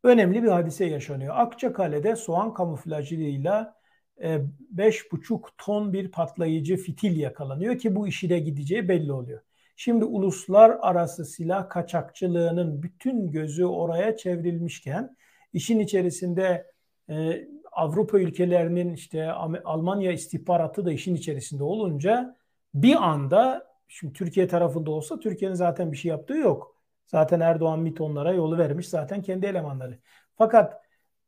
[0.04, 1.36] önemli bir hadise yaşanıyor.
[1.38, 3.80] Akçakale'de soğan kamuflajıyla
[4.20, 9.42] 5,5 e, ton bir patlayıcı fitil yakalanıyor ki bu işi de gideceği belli oluyor.
[9.76, 15.16] Şimdi uluslararası silah kaçakçılığının bütün gözü oraya çevrilmişken
[15.54, 16.72] işin içerisinde
[17.10, 19.32] e, Avrupa ülkelerinin işte
[19.66, 22.36] Almanya istihbaratı da işin içerisinde olunca
[22.74, 26.76] bir anda şimdi Türkiye tarafında olsa Türkiye'nin zaten bir şey yaptığı yok.
[27.06, 30.00] Zaten Erdoğan MİT onlara yolu vermiş zaten kendi elemanları.
[30.36, 30.82] Fakat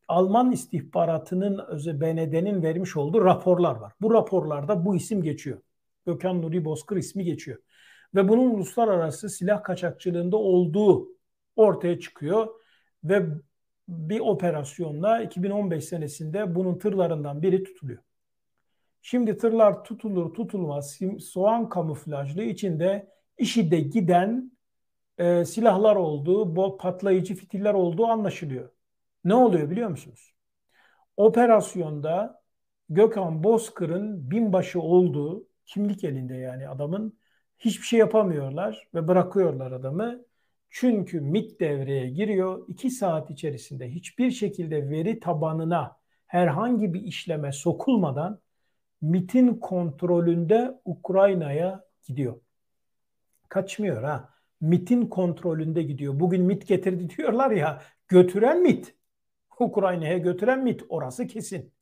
[0.07, 1.57] Alman istihbaratının
[2.01, 3.93] BND'nin vermiş olduğu raporlar var.
[4.01, 5.61] Bu raporlarda bu isim geçiyor.
[6.05, 7.57] Gökhan Nuri Bozkır ismi geçiyor
[8.15, 11.07] ve bunun uluslararası silah kaçakçılığında olduğu
[11.55, 12.47] ortaya çıkıyor
[13.03, 13.25] ve
[13.87, 18.03] bir operasyonla 2015 senesinde bunun tırlarından biri tutuluyor.
[19.01, 24.51] Şimdi tırlar tutulur tutulmaz soğan kamuflajlı içinde işi de giden
[25.17, 28.69] e, silahlar olduğu, bu patlayıcı fitiller olduğu anlaşılıyor.
[29.25, 30.33] Ne oluyor biliyor musunuz?
[31.17, 32.41] Operasyonda
[32.89, 37.17] Gökhan Bozkır'ın binbaşı olduğu kimlik elinde yani adamın
[37.59, 40.21] hiçbir şey yapamıyorlar ve bırakıyorlar adamı.
[40.69, 42.65] Çünkü MIT devreye giriyor.
[42.67, 48.39] İki saat içerisinde hiçbir şekilde veri tabanına herhangi bir işleme sokulmadan
[49.01, 52.39] MIT'in kontrolünde Ukrayna'ya gidiyor.
[53.49, 54.29] Kaçmıyor ha.
[54.61, 56.19] MIT'in kontrolünde gidiyor.
[56.19, 57.81] Bugün MIT getirdi diyorlar ya.
[58.07, 58.95] Götüren MIT.
[59.59, 60.83] Ukrayna'ya götüren MIT.
[60.89, 61.73] Orası kesin.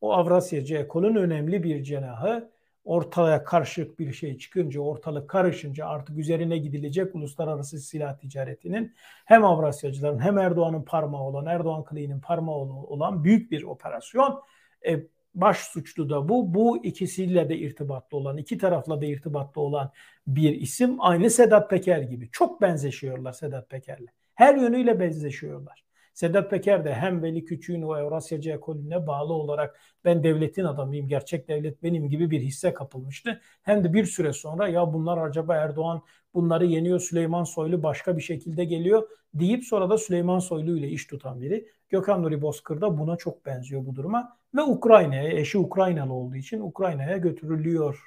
[0.00, 6.58] O Avrasyacı ekolun önemli bir cenahı ortaya karışık bir şey çıkınca, ortalık karışınca artık üzerine
[6.58, 13.50] gidilecek uluslararası silah ticaretinin hem Avrasyacıların hem Erdoğan'ın parmağı olan, Erdoğan kliğinin parmağı olan büyük
[13.50, 14.42] bir operasyon.
[14.86, 15.00] E,
[15.34, 16.54] baş suçlu da bu.
[16.54, 19.90] Bu ikisiyle de irtibatlı olan, iki tarafla da irtibatlı olan
[20.26, 20.96] bir isim.
[20.98, 22.30] Aynı Sedat Peker gibi.
[22.32, 24.08] Çok benzeşiyorlar Sedat Peker'le.
[24.34, 25.84] Her yönüyle benzeşiyorlar.
[26.14, 31.48] Sedat Peker de hem Veli Küçük'ün o Evrasyacı ekolüne bağlı olarak ben devletin adamıyım, gerçek
[31.48, 33.40] devlet benim gibi bir hisse kapılmıştı.
[33.62, 36.02] Hem de bir süre sonra ya bunlar acaba Erdoğan
[36.34, 41.06] bunları yeniyor, Süleyman Soylu başka bir şekilde geliyor deyip sonra da Süleyman Soylu ile iş
[41.06, 41.68] tutan biri.
[41.88, 46.60] Gökhan Nuri Bozkır da buna çok benziyor bu duruma ve Ukrayna'ya, eşi Ukraynalı olduğu için
[46.60, 48.00] Ukrayna'ya götürülüyor.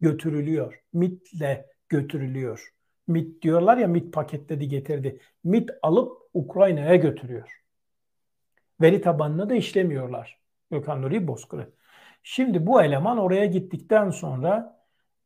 [0.00, 0.82] Götürülüyor.
[0.92, 2.74] MIT'le götürülüyor.
[3.08, 5.20] MIT diyorlar ya MIT paketledi getirdi.
[5.44, 7.62] MIT alıp Ukrayna'ya götürüyor.
[8.80, 10.38] Veri tabanını da işlemiyorlar.
[10.70, 11.72] Gökhan Nuri Bozkır'ı.
[12.22, 14.78] Şimdi bu eleman oraya gittikten sonra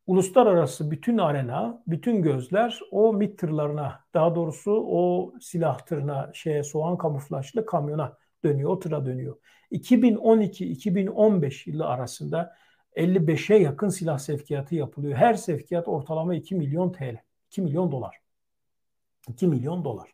[0.06, 6.98] uluslararası bütün arena, bütün gözler o MIT tırlarına, daha doğrusu o silah tırına, şeye soğan
[6.98, 9.36] kamuflajlı kamyona dönüyor, o tıra dönüyor.
[9.72, 12.56] 2012-2015 yılı arasında
[12.96, 15.16] 55'e yakın silah sevkiyatı yapılıyor.
[15.18, 17.16] Her sevkiyat ortalama 2 milyon TL.
[17.46, 18.16] 2 milyon dolar.
[19.28, 20.10] 2 milyon dolar.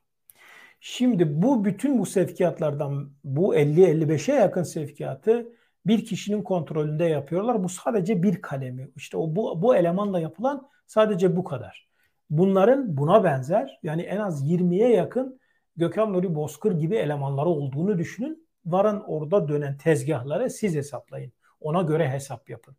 [0.80, 5.52] Şimdi bu bütün bu sevkiyatlardan bu 50-55'e yakın sevkiyatı
[5.86, 7.64] bir kişinin kontrolünde yapıyorlar.
[7.64, 8.90] Bu sadece bir kalemi.
[8.96, 11.88] İşte o bu, bu elemanla yapılan sadece bu kadar.
[12.30, 15.40] Bunların buna benzer yani en az 20'ye yakın
[15.78, 18.48] Gökhan Nuri Bozkır gibi elemanları olduğunu düşünün.
[18.66, 21.32] Varın orada dönen tezgahları siz hesaplayın.
[21.60, 22.76] Ona göre hesap yapın.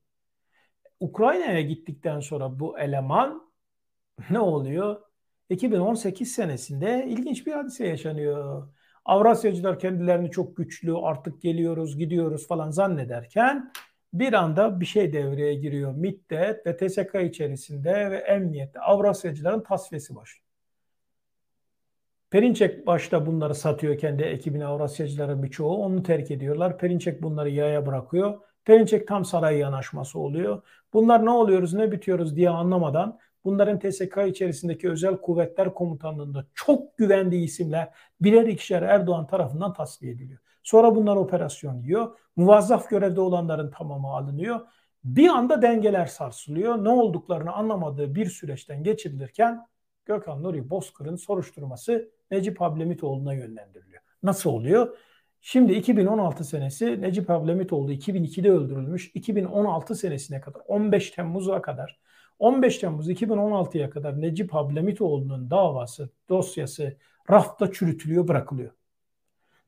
[1.00, 3.52] Ukrayna'ya gittikten sonra bu eleman
[4.30, 5.02] ne oluyor?
[5.50, 8.68] 2018 senesinde ilginç bir hadise yaşanıyor.
[9.06, 13.72] Avrasyacılar kendilerini çok güçlü artık geliyoruz gidiyoruz falan zannederken
[14.14, 15.94] bir anda bir şey devreye giriyor.
[15.94, 20.49] MİT'te ve TSK içerisinde ve emniyette Avrasyacıların tasfiyesi başlıyor.
[22.30, 25.78] Perinçek başta bunları satıyor kendi ekibine Avrasyacıların birçoğu.
[25.78, 26.78] Onu terk ediyorlar.
[26.78, 28.40] Perinçek bunları yaya bırakıyor.
[28.66, 30.62] Perinçek tam saray yanaşması oluyor.
[30.94, 37.44] Bunlar ne oluyoruz ne bitiyoruz diye anlamadan bunların TSK içerisindeki özel kuvvetler komutanlığında çok güvendiği
[37.44, 37.90] isimler
[38.22, 40.40] birer ikişer Erdoğan tarafından tasfiye ediliyor.
[40.64, 42.18] Sonra bunlar operasyon yiyor.
[42.36, 44.60] Muvazzaf görevde olanların tamamı alınıyor.
[45.04, 46.84] Bir anda dengeler sarsılıyor.
[46.84, 49.68] Ne olduklarını anlamadığı bir süreçten geçirilirken
[50.06, 54.02] Gökhan Nuri Bozkır'ın soruşturması Necip Hablemitoğlu'na yönlendiriliyor.
[54.24, 54.98] Nasıl oluyor?
[55.42, 59.12] Şimdi 2016 senesi Necip Ablemitoğlu 2002'de öldürülmüş.
[59.14, 62.00] 2016 senesine kadar 15 Temmuz'a kadar
[62.40, 66.98] 15 Temmuz 2016'ya kadar Necip Ablemitoğlu'nun davası, dosyası
[67.32, 68.72] rafta çürütülüyor, bırakılıyor.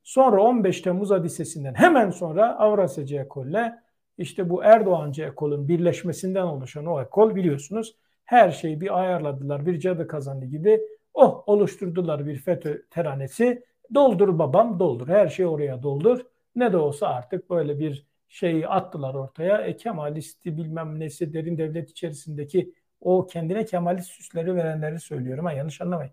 [0.02, 3.82] Sonra 15 Temmuz hadisesinden hemen sonra Avrasyacı ekolle
[4.18, 9.66] işte bu Erdoğancı ekolün birleşmesinden oluşan o ekol biliyorsunuz her şeyi bir ayarladılar.
[9.66, 10.80] Bir cadı kazandı gibi
[11.14, 15.08] oh oluşturdular bir FETÖ teranesi Doldur babam doldur.
[15.08, 16.26] Her şey oraya doldur.
[16.56, 19.62] Ne de olsa artık böyle bir şeyi attılar ortaya.
[19.62, 25.44] E, Kemalisti bilmem nesi derin devlet içerisindeki o kendine Kemalist süsleri verenleri söylüyorum.
[25.44, 26.12] Ha, yanlış anlamayın.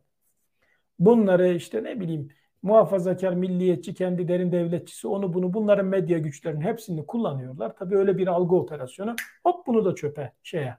[0.99, 2.29] Bunları işte ne bileyim
[2.61, 7.75] muhafazakar, milliyetçi, kendi derin devletçisi onu bunu bunların medya güçlerinin hepsini kullanıyorlar.
[7.75, 9.15] Tabii öyle bir algı operasyonu.
[9.43, 10.77] Hop bunu da çöpe şeye.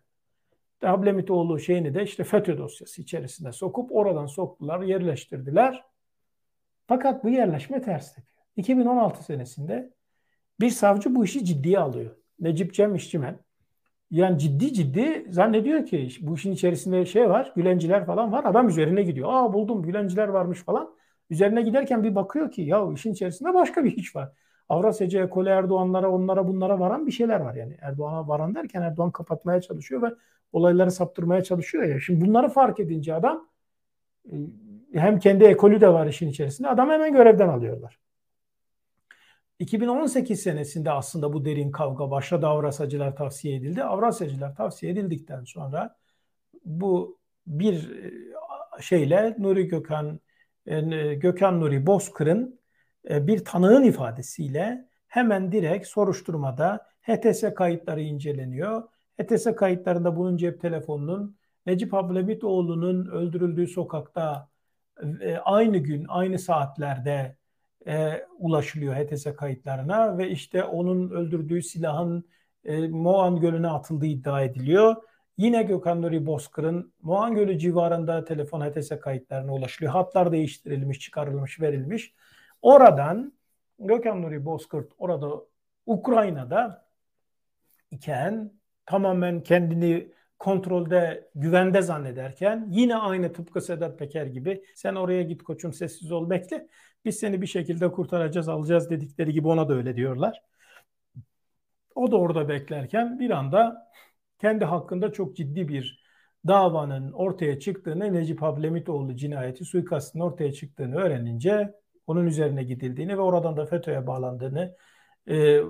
[0.82, 5.84] Hablemitoğlu şeyini de işte FETÖ dosyası içerisinde sokup oradan soktular, yerleştirdiler.
[6.86, 8.42] Fakat bu yerleşme ters tepiyor.
[8.56, 9.90] 2016 senesinde
[10.60, 12.16] bir savcı bu işi ciddiye alıyor.
[12.40, 13.38] Necip Cem İşçimen.
[14.10, 18.44] Yani ciddi ciddi zannediyor ki bu işin içerisinde şey var, Gülenciler falan var.
[18.44, 19.28] Adam üzerine gidiyor.
[19.32, 20.94] Aa buldum Gülenciler varmış falan.
[21.30, 24.32] Üzerine giderken bir bakıyor ki ya işin içerisinde başka bir iş var.
[24.70, 27.76] Avrasyacı ekolü Erdoğanlara onlara bunlara varan bir şeyler var yani.
[27.80, 30.14] Erdoğan'a varan derken Erdoğan kapatmaya çalışıyor ve
[30.52, 32.00] olayları saptırmaya çalışıyor ya.
[32.00, 33.48] Şimdi bunları fark edince adam
[34.32, 34.36] e,
[34.94, 36.68] hem kendi ekolü de var işin içerisinde.
[36.68, 37.98] Adam hemen görevden alıyorlar.
[39.58, 42.46] 2018 senesinde aslında bu derin kavga başladı.
[42.46, 43.84] Avrasyacılar tavsiye edildi.
[43.84, 45.96] Avrasyacılar tavsiye edildikten sonra
[46.64, 48.12] bu bir e,
[48.82, 50.20] şeyle Nuri Gökhan
[50.66, 52.59] e, Gökhan Nuri Bozkır'ın
[53.08, 58.82] bir tanığın ifadesiyle hemen direkt soruşturmada HTS kayıtları inceleniyor.
[59.22, 61.36] HTS kayıtlarında bunun cep telefonunun
[61.66, 64.48] Necip Ablemitoğlu'nun öldürüldüğü sokakta
[65.20, 67.36] e, aynı gün, aynı saatlerde
[67.86, 72.24] e, ulaşılıyor HTS kayıtlarına ve işte onun öldürdüğü silahın
[72.64, 74.96] e, Moğan Gölü'ne atıldığı iddia ediliyor.
[75.36, 79.92] Yine Gökhan Nuri Bozkır'ın Moğan Gölü civarında telefon HTS kayıtlarına ulaşılıyor.
[79.92, 82.14] Hatlar değiştirilmiş, çıkarılmış, verilmiş.
[82.62, 83.32] Oradan
[83.78, 85.30] Gökhan Nuri Bozkır orada
[85.86, 86.86] Ukrayna'da
[87.90, 88.52] iken
[88.86, 95.72] tamamen kendini kontrolde, güvende zannederken yine aynı tıpkı Sedat Peker gibi sen oraya git koçum
[95.72, 96.68] sessiz ol bekle.
[97.04, 100.42] Biz seni bir şekilde kurtaracağız, alacağız dedikleri gibi ona da öyle diyorlar.
[101.94, 103.90] O da orada beklerken bir anda
[104.38, 106.04] kendi hakkında çok ciddi bir
[106.46, 111.79] davanın ortaya çıktığını, Necip Hablemitoğlu cinayeti suikastının ortaya çıktığını öğrenince
[112.10, 114.76] Onun üzerine gidildiğini ve oradan da FETÖ'ye bağlandığını
[115.28, 115.60] e,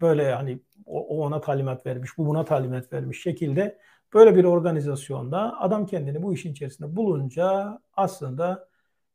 [0.00, 3.78] böyle hani o, ona talimat vermiş, bu buna talimat vermiş şekilde
[4.14, 8.68] böyle bir organizasyonda adam kendini bu işin içerisinde bulunca aslında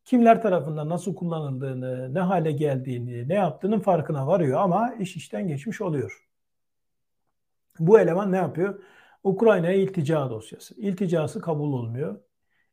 [0.06, 5.82] kimler tarafından nasıl kullanıldığını, ne hale geldiğini, ne yaptığının farkına varıyor ama iş işten geçmiş
[5.82, 6.28] oluyor.
[7.80, 8.84] Bu eleman ne yapıyor?
[9.24, 10.82] Ukrayna'ya iltica dosyası.
[10.82, 12.20] İlticası kabul olmuyor.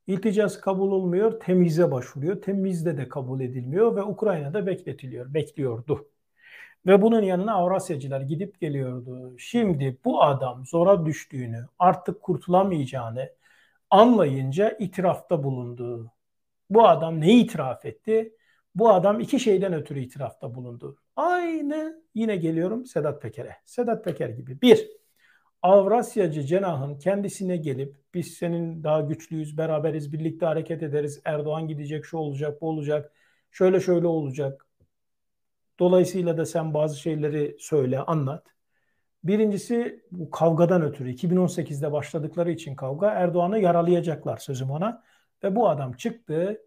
[0.08, 2.42] İlticası kabul olmuyor, temize başvuruyor.
[2.42, 6.08] Temizde de kabul edilmiyor ve Ukrayna'da bekletiliyor, bekliyordu.
[6.86, 9.38] Ve bunun yanına Avrasyacılar gidip geliyordu.
[9.38, 13.30] Şimdi bu adam zora düştüğünü, artık kurtulamayacağını
[13.90, 16.12] anlayınca itirafta bulundu.
[16.70, 18.34] Bu adam neyi itiraf etti?
[18.74, 20.98] Bu adam iki şeyden ötürü itirafta bulundu.
[21.16, 23.56] Aynı yine geliyorum Sedat Peker'e.
[23.64, 24.62] Sedat Peker gibi.
[24.62, 24.88] Bir,
[25.62, 31.20] Avrasyacı cenahın kendisine gelip biz senin daha güçlüyüz, beraberiz, birlikte hareket ederiz.
[31.24, 33.12] Erdoğan gidecek, şu olacak, bu olacak.
[33.50, 34.66] Şöyle şöyle olacak.
[35.78, 38.46] Dolayısıyla da sen bazı şeyleri söyle, anlat.
[39.24, 45.02] Birincisi bu kavgadan ötürü 2018'de başladıkları için kavga Erdoğan'ı yaralayacaklar sözüm ona.
[45.44, 46.62] Ve bu adam çıktı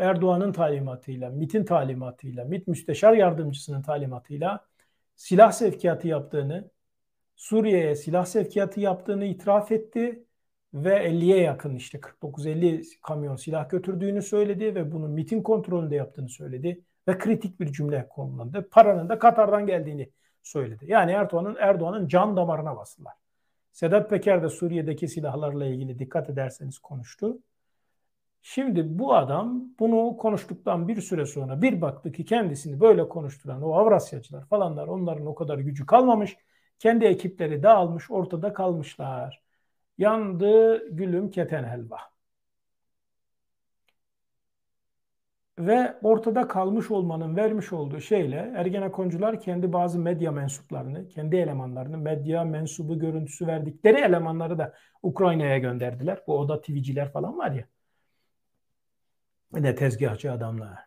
[0.00, 4.66] Erdoğan'ın talimatıyla, MIT'in talimatıyla, MIT müsteşar yardımcısının talimatıyla
[5.16, 6.70] silah sevkiyatı yaptığını,
[7.36, 10.24] Suriye'ye silah sevkiyatı yaptığını itiraf etti
[10.74, 16.84] ve 50'ye yakın işte 49-50 kamyon silah götürdüğünü söyledi ve bunun MIT'in kontrolünde yaptığını söyledi
[17.08, 18.68] ve kritik bir cümle kullandı.
[18.70, 20.10] Paranın da Katar'dan geldiğini
[20.42, 20.84] söyledi.
[20.88, 23.14] Yani Erdoğan'ın Erdoğan'ın can damarına bastılar.
[23.72, 27.38] Sedat Peker de Suriye'deki silahlarla ilgili dikkat ederseniz konuştu.
[28.42, 33.72] Şimdi bu adam bunu konuştuktan bir süre sonra bir baktı ki kendisini böyle konuşturan o
[33.74, 36.36] Avrasyacılar falanlar onların o kadar gücü kalmamış.
[36.78, 39.42] Kendi ekipleri dağılmış ortada kalmışlar.
[39.98, 41.98] Yandı gülüm keten helva.
[45.58, 52.44] Ve ortada kalmış olmanın vermiş olduğu şeyle Ergenekoncular kendi bazı medya mensuplarını, kendi elemanlarını, medya
[52.44, 56.22] mensubu görüntüsü verdikleri elemanları da Ukrayna'ya gönderdiler.
[56.26, 57.64] Bu oda TV'ciler falan var ya.
[59.52, 60.78] Ne tezgahçı adamlar.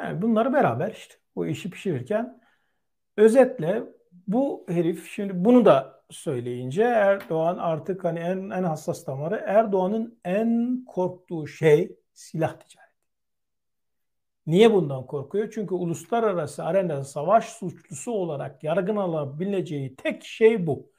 [0.00, 2.40] Yani bunları beraber işte bu işi pişirirken
[3.16, 3.82] özetle
[4.26, 10.84] bu herif şimdi bunu da söyleyince Erdoğan artık hani en, en hassas damarı Erdoğan'ın en
[10.86, 12.86] korktuğu şey silah ticareti.
[14.46, 15.50] Niye bundan korkuyor?
[15.54, 20.90] Çünkü uluslararası arenada savaş suçlusu olarak yargın alabileceği tek şey bu.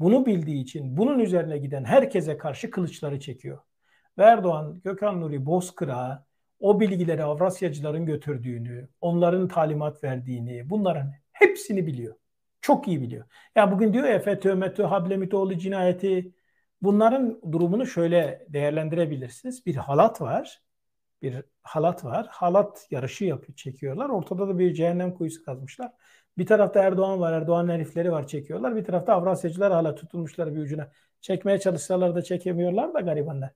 [0.00, 3.58] Bunu bildiği için bunun üzerine giden herkese karşı kılıçları çekiyor.
[4.18, 6.26] Ve Erdoğan, Gökhan Nuri Bozkır'a
[6.60, 12.14] o bilgileri Avrasyacıların götürdüğünü, onların talimat verdiğini, bunların hepsini biliyor.
[12.62, 13.26] Çok iyi biliyor.
[13.56, 16.34] Ya bugün diyor ya FETÖ, Hablemitoğlu cinayeti
[16.82, 19.66] bunların durumunu şöyle değerlendirebilirsiniz.
[19.66, 20.62] Bir halat var.
[21.22, 22.26] Bir halat var.
[22.30, 24.08] Halat yarışı yapıyor, çekiyorlar.
[24.08, 25.92] Ortada da bir cehennem kuyusu kazmışlar.
[26.38, 28.76] Bir tarafta Erdoğan var, Erdoğan herifleri var çekiyorlar.
[28.76, 30.90] Bir tarafta Avrasyacılar hala tutulmuşlar bir ucuna.
[31.20, 33.50] Çekmeye çalışsalar da çekemiyorlar da garibanlar.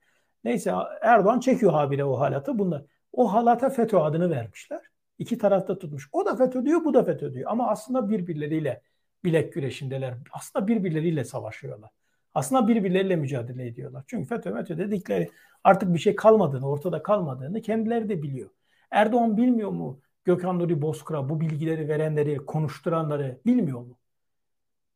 [0.44, 2.58] Neyse Erdoğan çekiyor habire o halatı.
[2.58, 4.80] Bunlar o halata FETÖ adını vermişler.
[5.18, 6.08] İki tarafta tutmuş.
[6.12, 7.50] O da FETÖ diyor, bu da FETÖ diyor.
[7.50, 8.82] Ama aslında birbirleriyle
[9.26, 10.14] bilek güreşindeler.
[10.32, 11.90] Aslında birbirleriyle savaşıyorlar.
[12.34, 14.04] Aslında birbirleriyle mücadele ediyorlar.
[14.06, 15.30] Çünkü FETÖ METÖ dedikleri
[15.64, 18.50] artık bir şey kalmadığını, ortada kalmadığını kendileri de biliyor.
[18.90, 23.98] Erdoğan bilmiyor mu Gökhan Nuri Bozkır'a bu bilgileri verenleri, konuşturanları bilmiyor mu?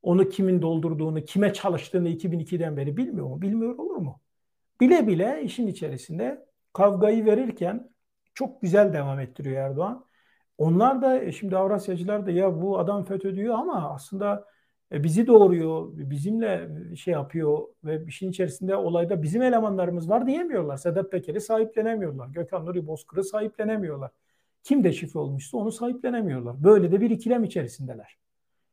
[0.02, 3.42] Onu kimin doldurduğunu, kime çalıştığını 2002'den beri bilmiyor mu?
[3.42, 4.20] Bilmiyor olur mu?
[4.80, 7.90] Bile bile işin içerisinde kavgayı verirken
[8.34, 10.04] çok güzel devam ettiriyor Erdoğan.
[10.60, 14.46] Onlar da e, şimdi Avrasyacılar da ya bu adam FETÖ diyor ama aslında
[14.92, 20.76] e, bizi doğuruyor, bizimle e, şey yapıyor ve işin içerisinde olayda bizim elemanlarımız var diyemiyorlar.
[20.76, 22.28] Sedat Peker'i sahiplenemiyorlar.
[22.28, 24.10] Gökhan Nuri Bozkır'ı sahiplenemiyorlar.
[24.62, 26.64] Kim deşifre olmuşsa onu sahiplenemiyorlar.
[26.64, 28.18] Böyle de bir ikilem içerisindeler.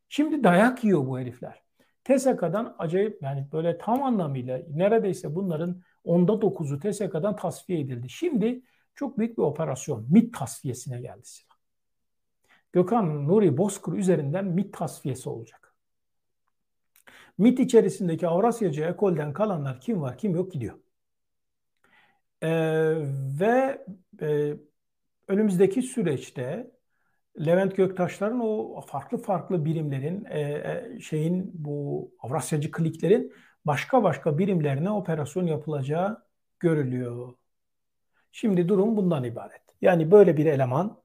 [0.09, 1.63] Şimdi dayak yiyor bu herifler.
[2.03, 8.09] TSK'dan acayip yani böyle tam anlamıyla neredeyse bunların onda dokuzu TSK'dan tasfiye edildi.
[8.09, 8.61] Şimdi
[8.95, 10.05] çok büyük bir operasyon.
[10.09, 11.56] MİT tasfiyesine geldi silah.
[12.73, 15.75] Gökhan Nuri Bozkır üzerinden MİT tasfiyesi olacak.
[17.37, 20.77] MİT içerisindeki Avrasyacı ekolden kalanlar kim var kim yok gidiyor.
[22.41, 22.49] Ee,
[23.39, 23.85] ve
[24.21, 24.53] e,
[25.27, 26.71] önümüzdeki süreçte
[27.45, 33.33] Levent Göktaşlar'ın o farklı farklı birimlerin e, e, şeyin bu Avrasyacı kliklerin
[33.65, 36.23] başka başka birimlerine operasyon yapılacağı
[36.59, 37.33] görülüyor.
[38.31, 39.61] Şimdi durum bundan ibaret.
[39.81, 41.01] Yani böyle bir eleman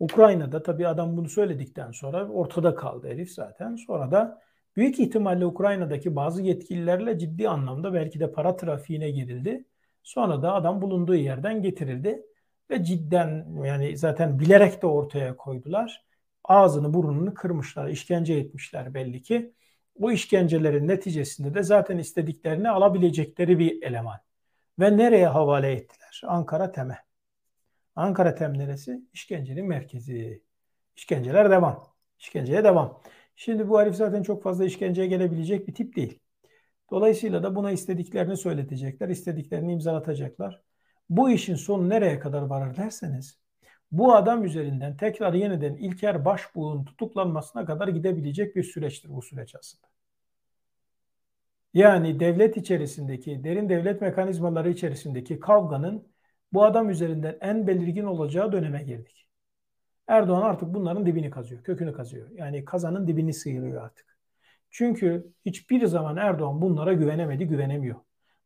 [0.00, 3.76] Ukrayna'da tabii adam bunu söyledikten sonra ortada kaldı herif zaten.
[3.76, 4.42] Sonra da
[4.76, 9.64] büyük ihtimalle Ukrayna'daki bazı yetkililerle ciddi anlamda belki de para trafiğine girildi.
[10.02, 12.22] Sonra da adam bulunduğu yerden getirildi.
[12.70, 16.04] ve cidden yani zaten bilerek de ortaya koydular.
[16.44, 19.52] Ağzını burnunu kırmışlar, işkence etmişler belli ki.
[20.00, 24.18] Bu işkencelerin neticesinde de zaten istediklerini alabilecekleri bir eleman.
[24.80, 26.22] Ve nereye havale ettiler?
[26.26, 27.05] Ankara Tem'e.
[27.96, 29.00] Ankara Tem neresi?
[29.12, 30.42] İşkencenin merkezi.
[30.96, 31.84] İşkenceler devam.
[32.18, 33.02] İşkenceye devam.
[33.36, 36.20] Şimdi bu herif zaten çok fazla işkenceye gelebilecek bir tip değil.
[36.90, 40.62] Dolayısıyla da buna istediklerini söyletecekler, istediklerini imzalatacaklar.
[41.10, 43.38] Bu işin sonu nereye kadar varır derseniz,
[43.92, 49.86] bu adam üzerinden tekrar yeniden İlker Başbuğ'un tutuklanmasına kadar gidebilecek bir süreçtir bu süreç aslında.
[51.74, 56.08] Yani devlet içerisindeki, derin devlet mekanizmaları içerisindeki kavganın
[56.52, 59.26] bu adam üzerinden en belirgin olacağı döneme girdik.
[60.06, 62.30] Erdoğan artık bunların dibini kazıyor, kökünü kazıyor.
[62.30, 64.16] Yani kazanın dibini sıyırıyor artık.
[64.70, 67.96] Çünkü hiçbir zaman Erdoğan bunlara güvenemedi, güvenemiyor.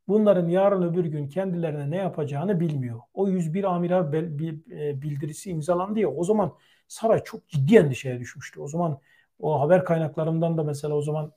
[0.07, 3.01] Bunların yarın öbür gün kendilerine ne yapacağını bilmiyor.
[3.13, 6.53] O 101 amiral e, bildirisi imzalandı ya o zaman
[6.87, 8.59] saray çok ciddi endişeye düşmüştü.
[8.61, 8.99] O zaman
[9.39, 11.31] o haber kaynaklarından da mesela o zaman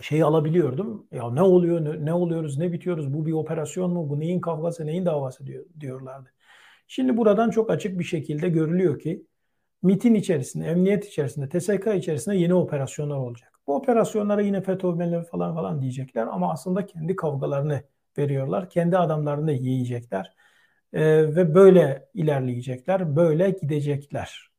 [0.00, 1.06] şeyi alabiliyordum.
[1.12, 4.86] Ya ne oluyor, ne, ne oluyoruz, ne bitiyoruz, bu bir operasyon mu, bu neyin kavgası,
[4.86, 6.32] neyin davası diyor, diyorlardı.
[6.88, 9.26] Şimdi buradan çok açık bir şekilde görülüyor ki
[9.82, 13.52] MIT'in içerisinde, emniyet içerisinde, TSK içerisinde yeni operasyonlar olacak.
[13.66, 17.82] Bu operasyonlara yine FETÖ falan falan diyecekler ama aslında kendi kavgalarını
[18.18, 18.70] veriyorlar.
[18.70, 20.34] Kendi adamlarını yiyecekler.
[20.92, 24.49] Ee, ve böyle ilerleyecekler, böyle gidecekler.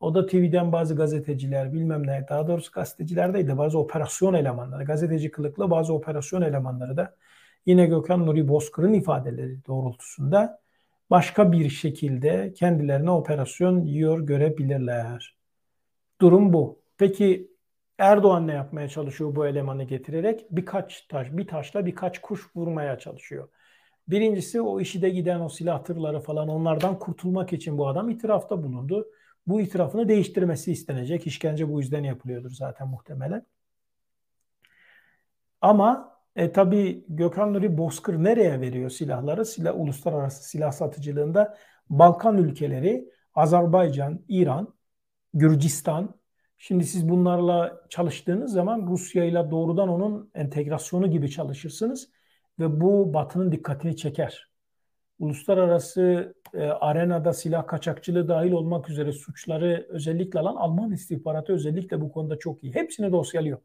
[0.00, 4.84] O da TV'den bazı gazeteciler bilmem ne daha doğrusu gazeteciler değil de bazı operasyon elemanları
[4.84, 7.16] gazeteci kılıklı bazı operasyon elemanları da
[7.66, 10.60] yine Gökhan Nuri Bozkır'ın ifadeleri doğrultusunda
[11.10, 15.36] başka bir şekilde kendilerine operasyon yiyor görebilirler.
[16.20, 16.82] Durum bu.
[16.98, 17.50] Peki
[17.98, 20.46] Erdoğan ne yapmaya çalışıyor bu elemanı getirerek?
[20.50, 23.48] Birkaç taş, bir taşla birkaç kuş vurmaya çalışıyor.
[24.08, 28.62] Birincisi o işi de giden o silah tırları falan onlardan kurtulmak için bu adam itirafta
[28.62, 29.06] bulundu.
[29.48, 31.26] Bu itirafını değiştirmesi istenecek.
[31.26, 33.46] İşkence bu yüzden yapılıyordur zaten muhtemelen.
[35.60, 39.44] Ama e, tabii Gökhan Nuri Bozkır nereye veriyor silahları?
[39.44, 41.58] Silah, uluslararası silah satıcılığında
[41.90, 44.74] Balkan ülkeleri, Azerbaycan, İran,
[45.34, 46.14] Gürcistan.
[46.58, 52.10] Şimdi siz bunlarla çalıştığınız zaman Rusya ile doğrudan onun entegrasyonu gibi çalışırsınız
[52.58, 54.47] ve bu Batı'nın dikkatini çeker.
[55.18, 62.12] Uluslararası e, arenada silah kaçakçılığı dahil olmak üzere suçları özellikle alan Alman istihbaratı özellikle bu
[62.12, 62.74] konuda çok iyi.
[62.74, 63.58] Hepsini dosyalıyor.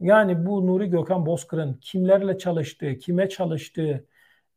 [0.00, 4.06] Yani bu Nuri Gökhan Bozkır'ın kimlerle çalıştığı, kime çalıştığı,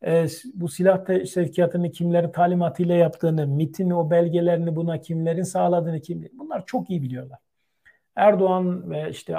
[0.06, 6.66] e, bu silah sevkiyatını kimlerin talimatıyla yaptığını, MIT'in o belgelerini buna kimlerin sağladığını, kim, bunlar
[6.66, 7.40] çok iyi biliyorlar.
[8.16, 9.38] Erdoğan ve işte e,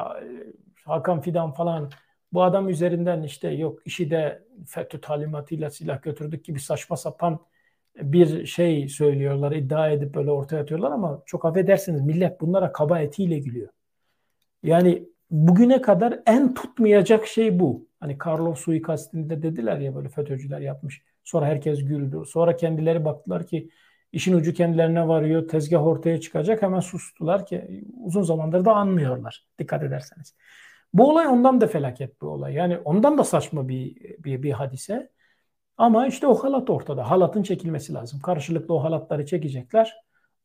[0.84, 1.90] Hakan Fidan falan
[2.36, 7.40] bu adam üzerinden işte yok işi de FETÖ talimatıyla silah götürdük gibi saçma sapan
[8.02, 13.38] bir şey söylüyorlar, iddia edip böyle ortaya atıyorlar ama çok affedersiniz millet bunlara kaba etiyle
[13.38, 13.68] gülüyor.
[14.62, 17.86] Yani bugüne kadar en tutmayacak şey bu.
[18.00, 21.02] Hani Carlos suikastinde dediler ya böyle FETÖ'cüler yapmış.
[21.24, 22.22] Sonra herkes güldü.
[22.26, 23.70] Sonra kendileri baktılar ki
[24.12, 25.48] işin ucu kendilerine varıyor.
[25.48, 26.62] Tezgah ortaya çıkacak.
[26.62, 29.46] Hemen sustular ki uzun zamandır da anmıyorlar.
[29.58, 30.34] Dikkat ederseniz.
[30.96, 32.54] Bu olay ondan da felaket bir olay.
[32.54, 35.10] Yani ondan da saçma bir, bir, bir hadise.
[35.76, 37.10] Ama işte o halat ortada.
[37.10, 38.20] Halatın çekilmesi lazım.
[38.20, 39.96] Karşılıklı o halatları çekecekler.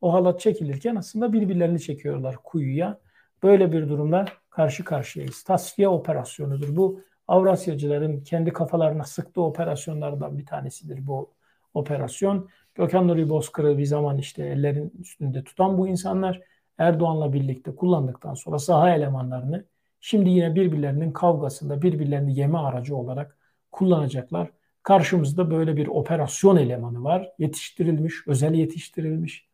[0.02, 3.00] O halat çekilirken aslında birbirlerini çekiyorlar kuyuya.
[3.44, 5.44] Böyle bir durumda karşı karşıyayız.
[5.44, 6.76] Tasfiye operasyonudur.
[6.76, 11.34] Bu Avrasyacıların kendi kafalarına sıktığı operasyonlardan bir tanesidir bu
[11.74, 12.50] operasyon.
[12.76, 16.42] Gökhan Nuri Bozkır'ı bir zaman işte ellerin üstünde tutan bu insanlar
[16.78, 19.66] Erdoğan'la birlikte kullandıktan sonra saha elemanlarını
[20.02, 23.38] şimdi yine birbirlerinin kavgasında birbirlerini yeme aracı olarak
[23.72, 24.52] kullanacaklar.
[24.84, 27.30] Karşımızda böyle bir operasyon elemanı var.
[27.40, 29.50] Yetiştirilmiş, özel yetiştirilmiş,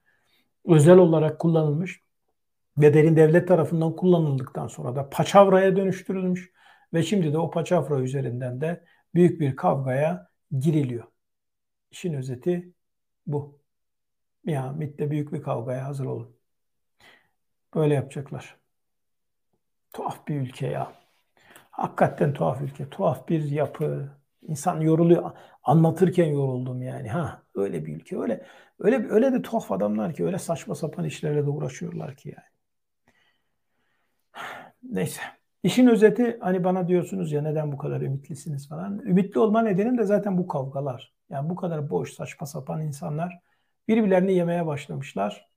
[0.66, 2.02] özel olarak kullanılmış
[2.78, 6.52] ve derin devlet tarafından kullanıldıktan sonra da paçavraya dönüştürülmüş
[6.94, 8.86] ve şimdi de o paçavra üzerinden de
[9.16, 10.30] büyük bir kavgaya
[10.60, 11.04] giriliyor.
[11.92, 12.74] İşin özeti
[13.28, 13.60] bu.
[14.46, 16.38] Ya MIT'te büyük bir kavgaya hazır olun.
[17.76, 18.58] Böyle yapacaklar.
[19.98, 20.94] Tuhaf bir ülke ya.
[21.72, 22.90] Hakikaten tuhaf ülke.
[22.90, 24.10] Tuhaf bir yapı.
[24.42, 25.32] İnsan yoruluyor.
[25.64, 27.10] Anlatırken yoruldum yani.
[27.10, 28.18] Ha öyle bir ülke.
[28.20, 28.46] Öyle
[28.80, 32.48] öyle öyle de tuhaf adamlar ki öyle saçma sapan işlerle de uğraşıyorlar ki yani.
[34.84, 35.22] Neyse.
[35.64, 39.00] İşin özeti hani bana diyorsunuz ya neden bu kadar ümitlisiniz falan.
[39.00, 41.14] Ümitli olma nedenim de zaten bu kavgalar.
[41.30, 43.40] Yani bu kadar boş saçma sapan insanlar
[43.88, 45.50] birbirlerini yemeye başlamışlar.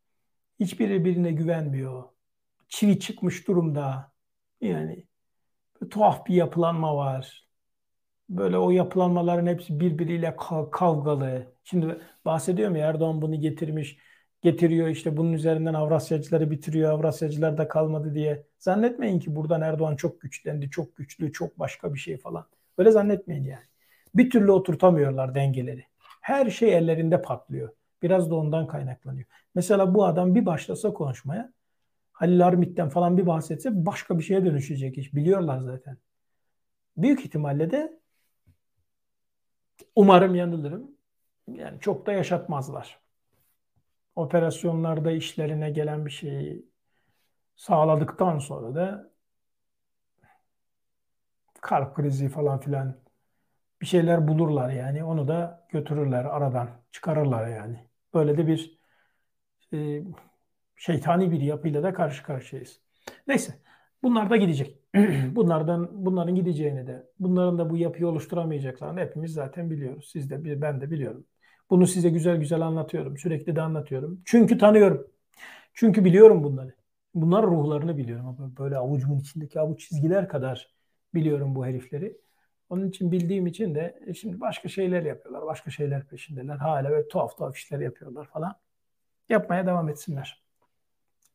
[0.61, 2.05] Hiçbiri birine güvenmiyor.
[2.69, 4.11] Çivi çıkmış durumda.
[4.61, 5.07] Yani
[5.91, 7.49] tuhaf bir yapılanma var.
[8.29, 10.37] böyle o yapılanmaların hepsi birbiriyle
[10.73, 11.55] kavgalı.
[11.65, 13.99] Şimdi bahsediyorum ya Erdoğan bunu getirmiş,
[14.43, 18.47] getiriyor işte bunun üzerinden Avrasyacıları bitiriyor, Avrasyacılar da kalmadı diye.
[18.59, 22.47] Zannetmeyin ki buradan Erdoğan çok güçlendi, çok güçlü, çok başka bir şey falan.
[22.79, 23.65] Öyle zannetmeyin yani.
[24.15, 25.85] Bir türlü oturtamıyorlar dengeleri.
[26.21, 27.71] Her şey ellerinde patlıyor.
[28.03, 29.27] Biraz da ondan kaynaklanıyor.
[29.55, 31.53] Mesela bu adam bir başlasa konuşmaya
[32.21, 35.15] Halil Armit'ten falan bir bahsetse başka bir şeye dönüşecek iş.
[35.15, 35.99] Biliyorlar zaten.
[36.97, 38.01] Büyük ihtimalle de
[39.97, 40.91] umarım yanılırım.
[41.49, 43.01] Yani çok da yaşatmazlar.
[44.17, 46.67] Operasyonlarda işlerine gelen bir şeyi
[47.57, 49.13] sağladıktan sonra da
[51.61, 52.97] kalp krizi falan filan
[53.83, 55.05] bir şeyler bulurlar yani.
[55.05, 56.71] Onu da götürürler aradan.
[56.93, 57.89] Çıkarırlar yani.
[58.15, 58.81] Böyle de bir
[59.75, 60.03] e,
[60.81, 62.81] şeytani bir yapıyla da karşı karşıyayız.
[63.27, 63.55] Neyse.
[64.03, 64.79] Bunlar da gidecek.
[65.33, 70.11] Bunlardan bunların gideceğini de, bunların da bu yapıyı oluşturamayacaklarını hepimiz zaten biliyoruz.
[70.13, 71.27] Siz de ben de biliyorum.
[71.71, 73.19] Bunu size güzel güzel anlatıyorum.
[73.19, 74.23] Sürekli de anlatıyorum.
[74.25, 75.07] Çünkü tanıyorum.
[75.75, 76.75] Çünkü biliyorum bunları.
[77.15, 78.55] Bunlar ruhlarını biliyorum.
[78.59, 80.75] Böyle avucumun içindeki avuç çizgiler kadar
[81.15, 82.17] biliyorum bu herifleri.
[82.71, 85.47] Onun için bildiğim için de e, şimdi başka şeyler yapıyorlar.
[85.47, 86.57] Başka şeyler peşindeler.
[86.57, 88.55] Hala böyle tuhaf tuhaf işler yapıyorlar falan.
[89.29, 90.50] Yapmaya devam etsinler.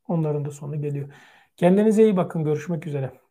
[0.07, 1.09] Onların da sonu geliyor.
[1.57, 2.43] Kendinize iyi bakın.
[2.43, 3.24] Görüşmek üzere.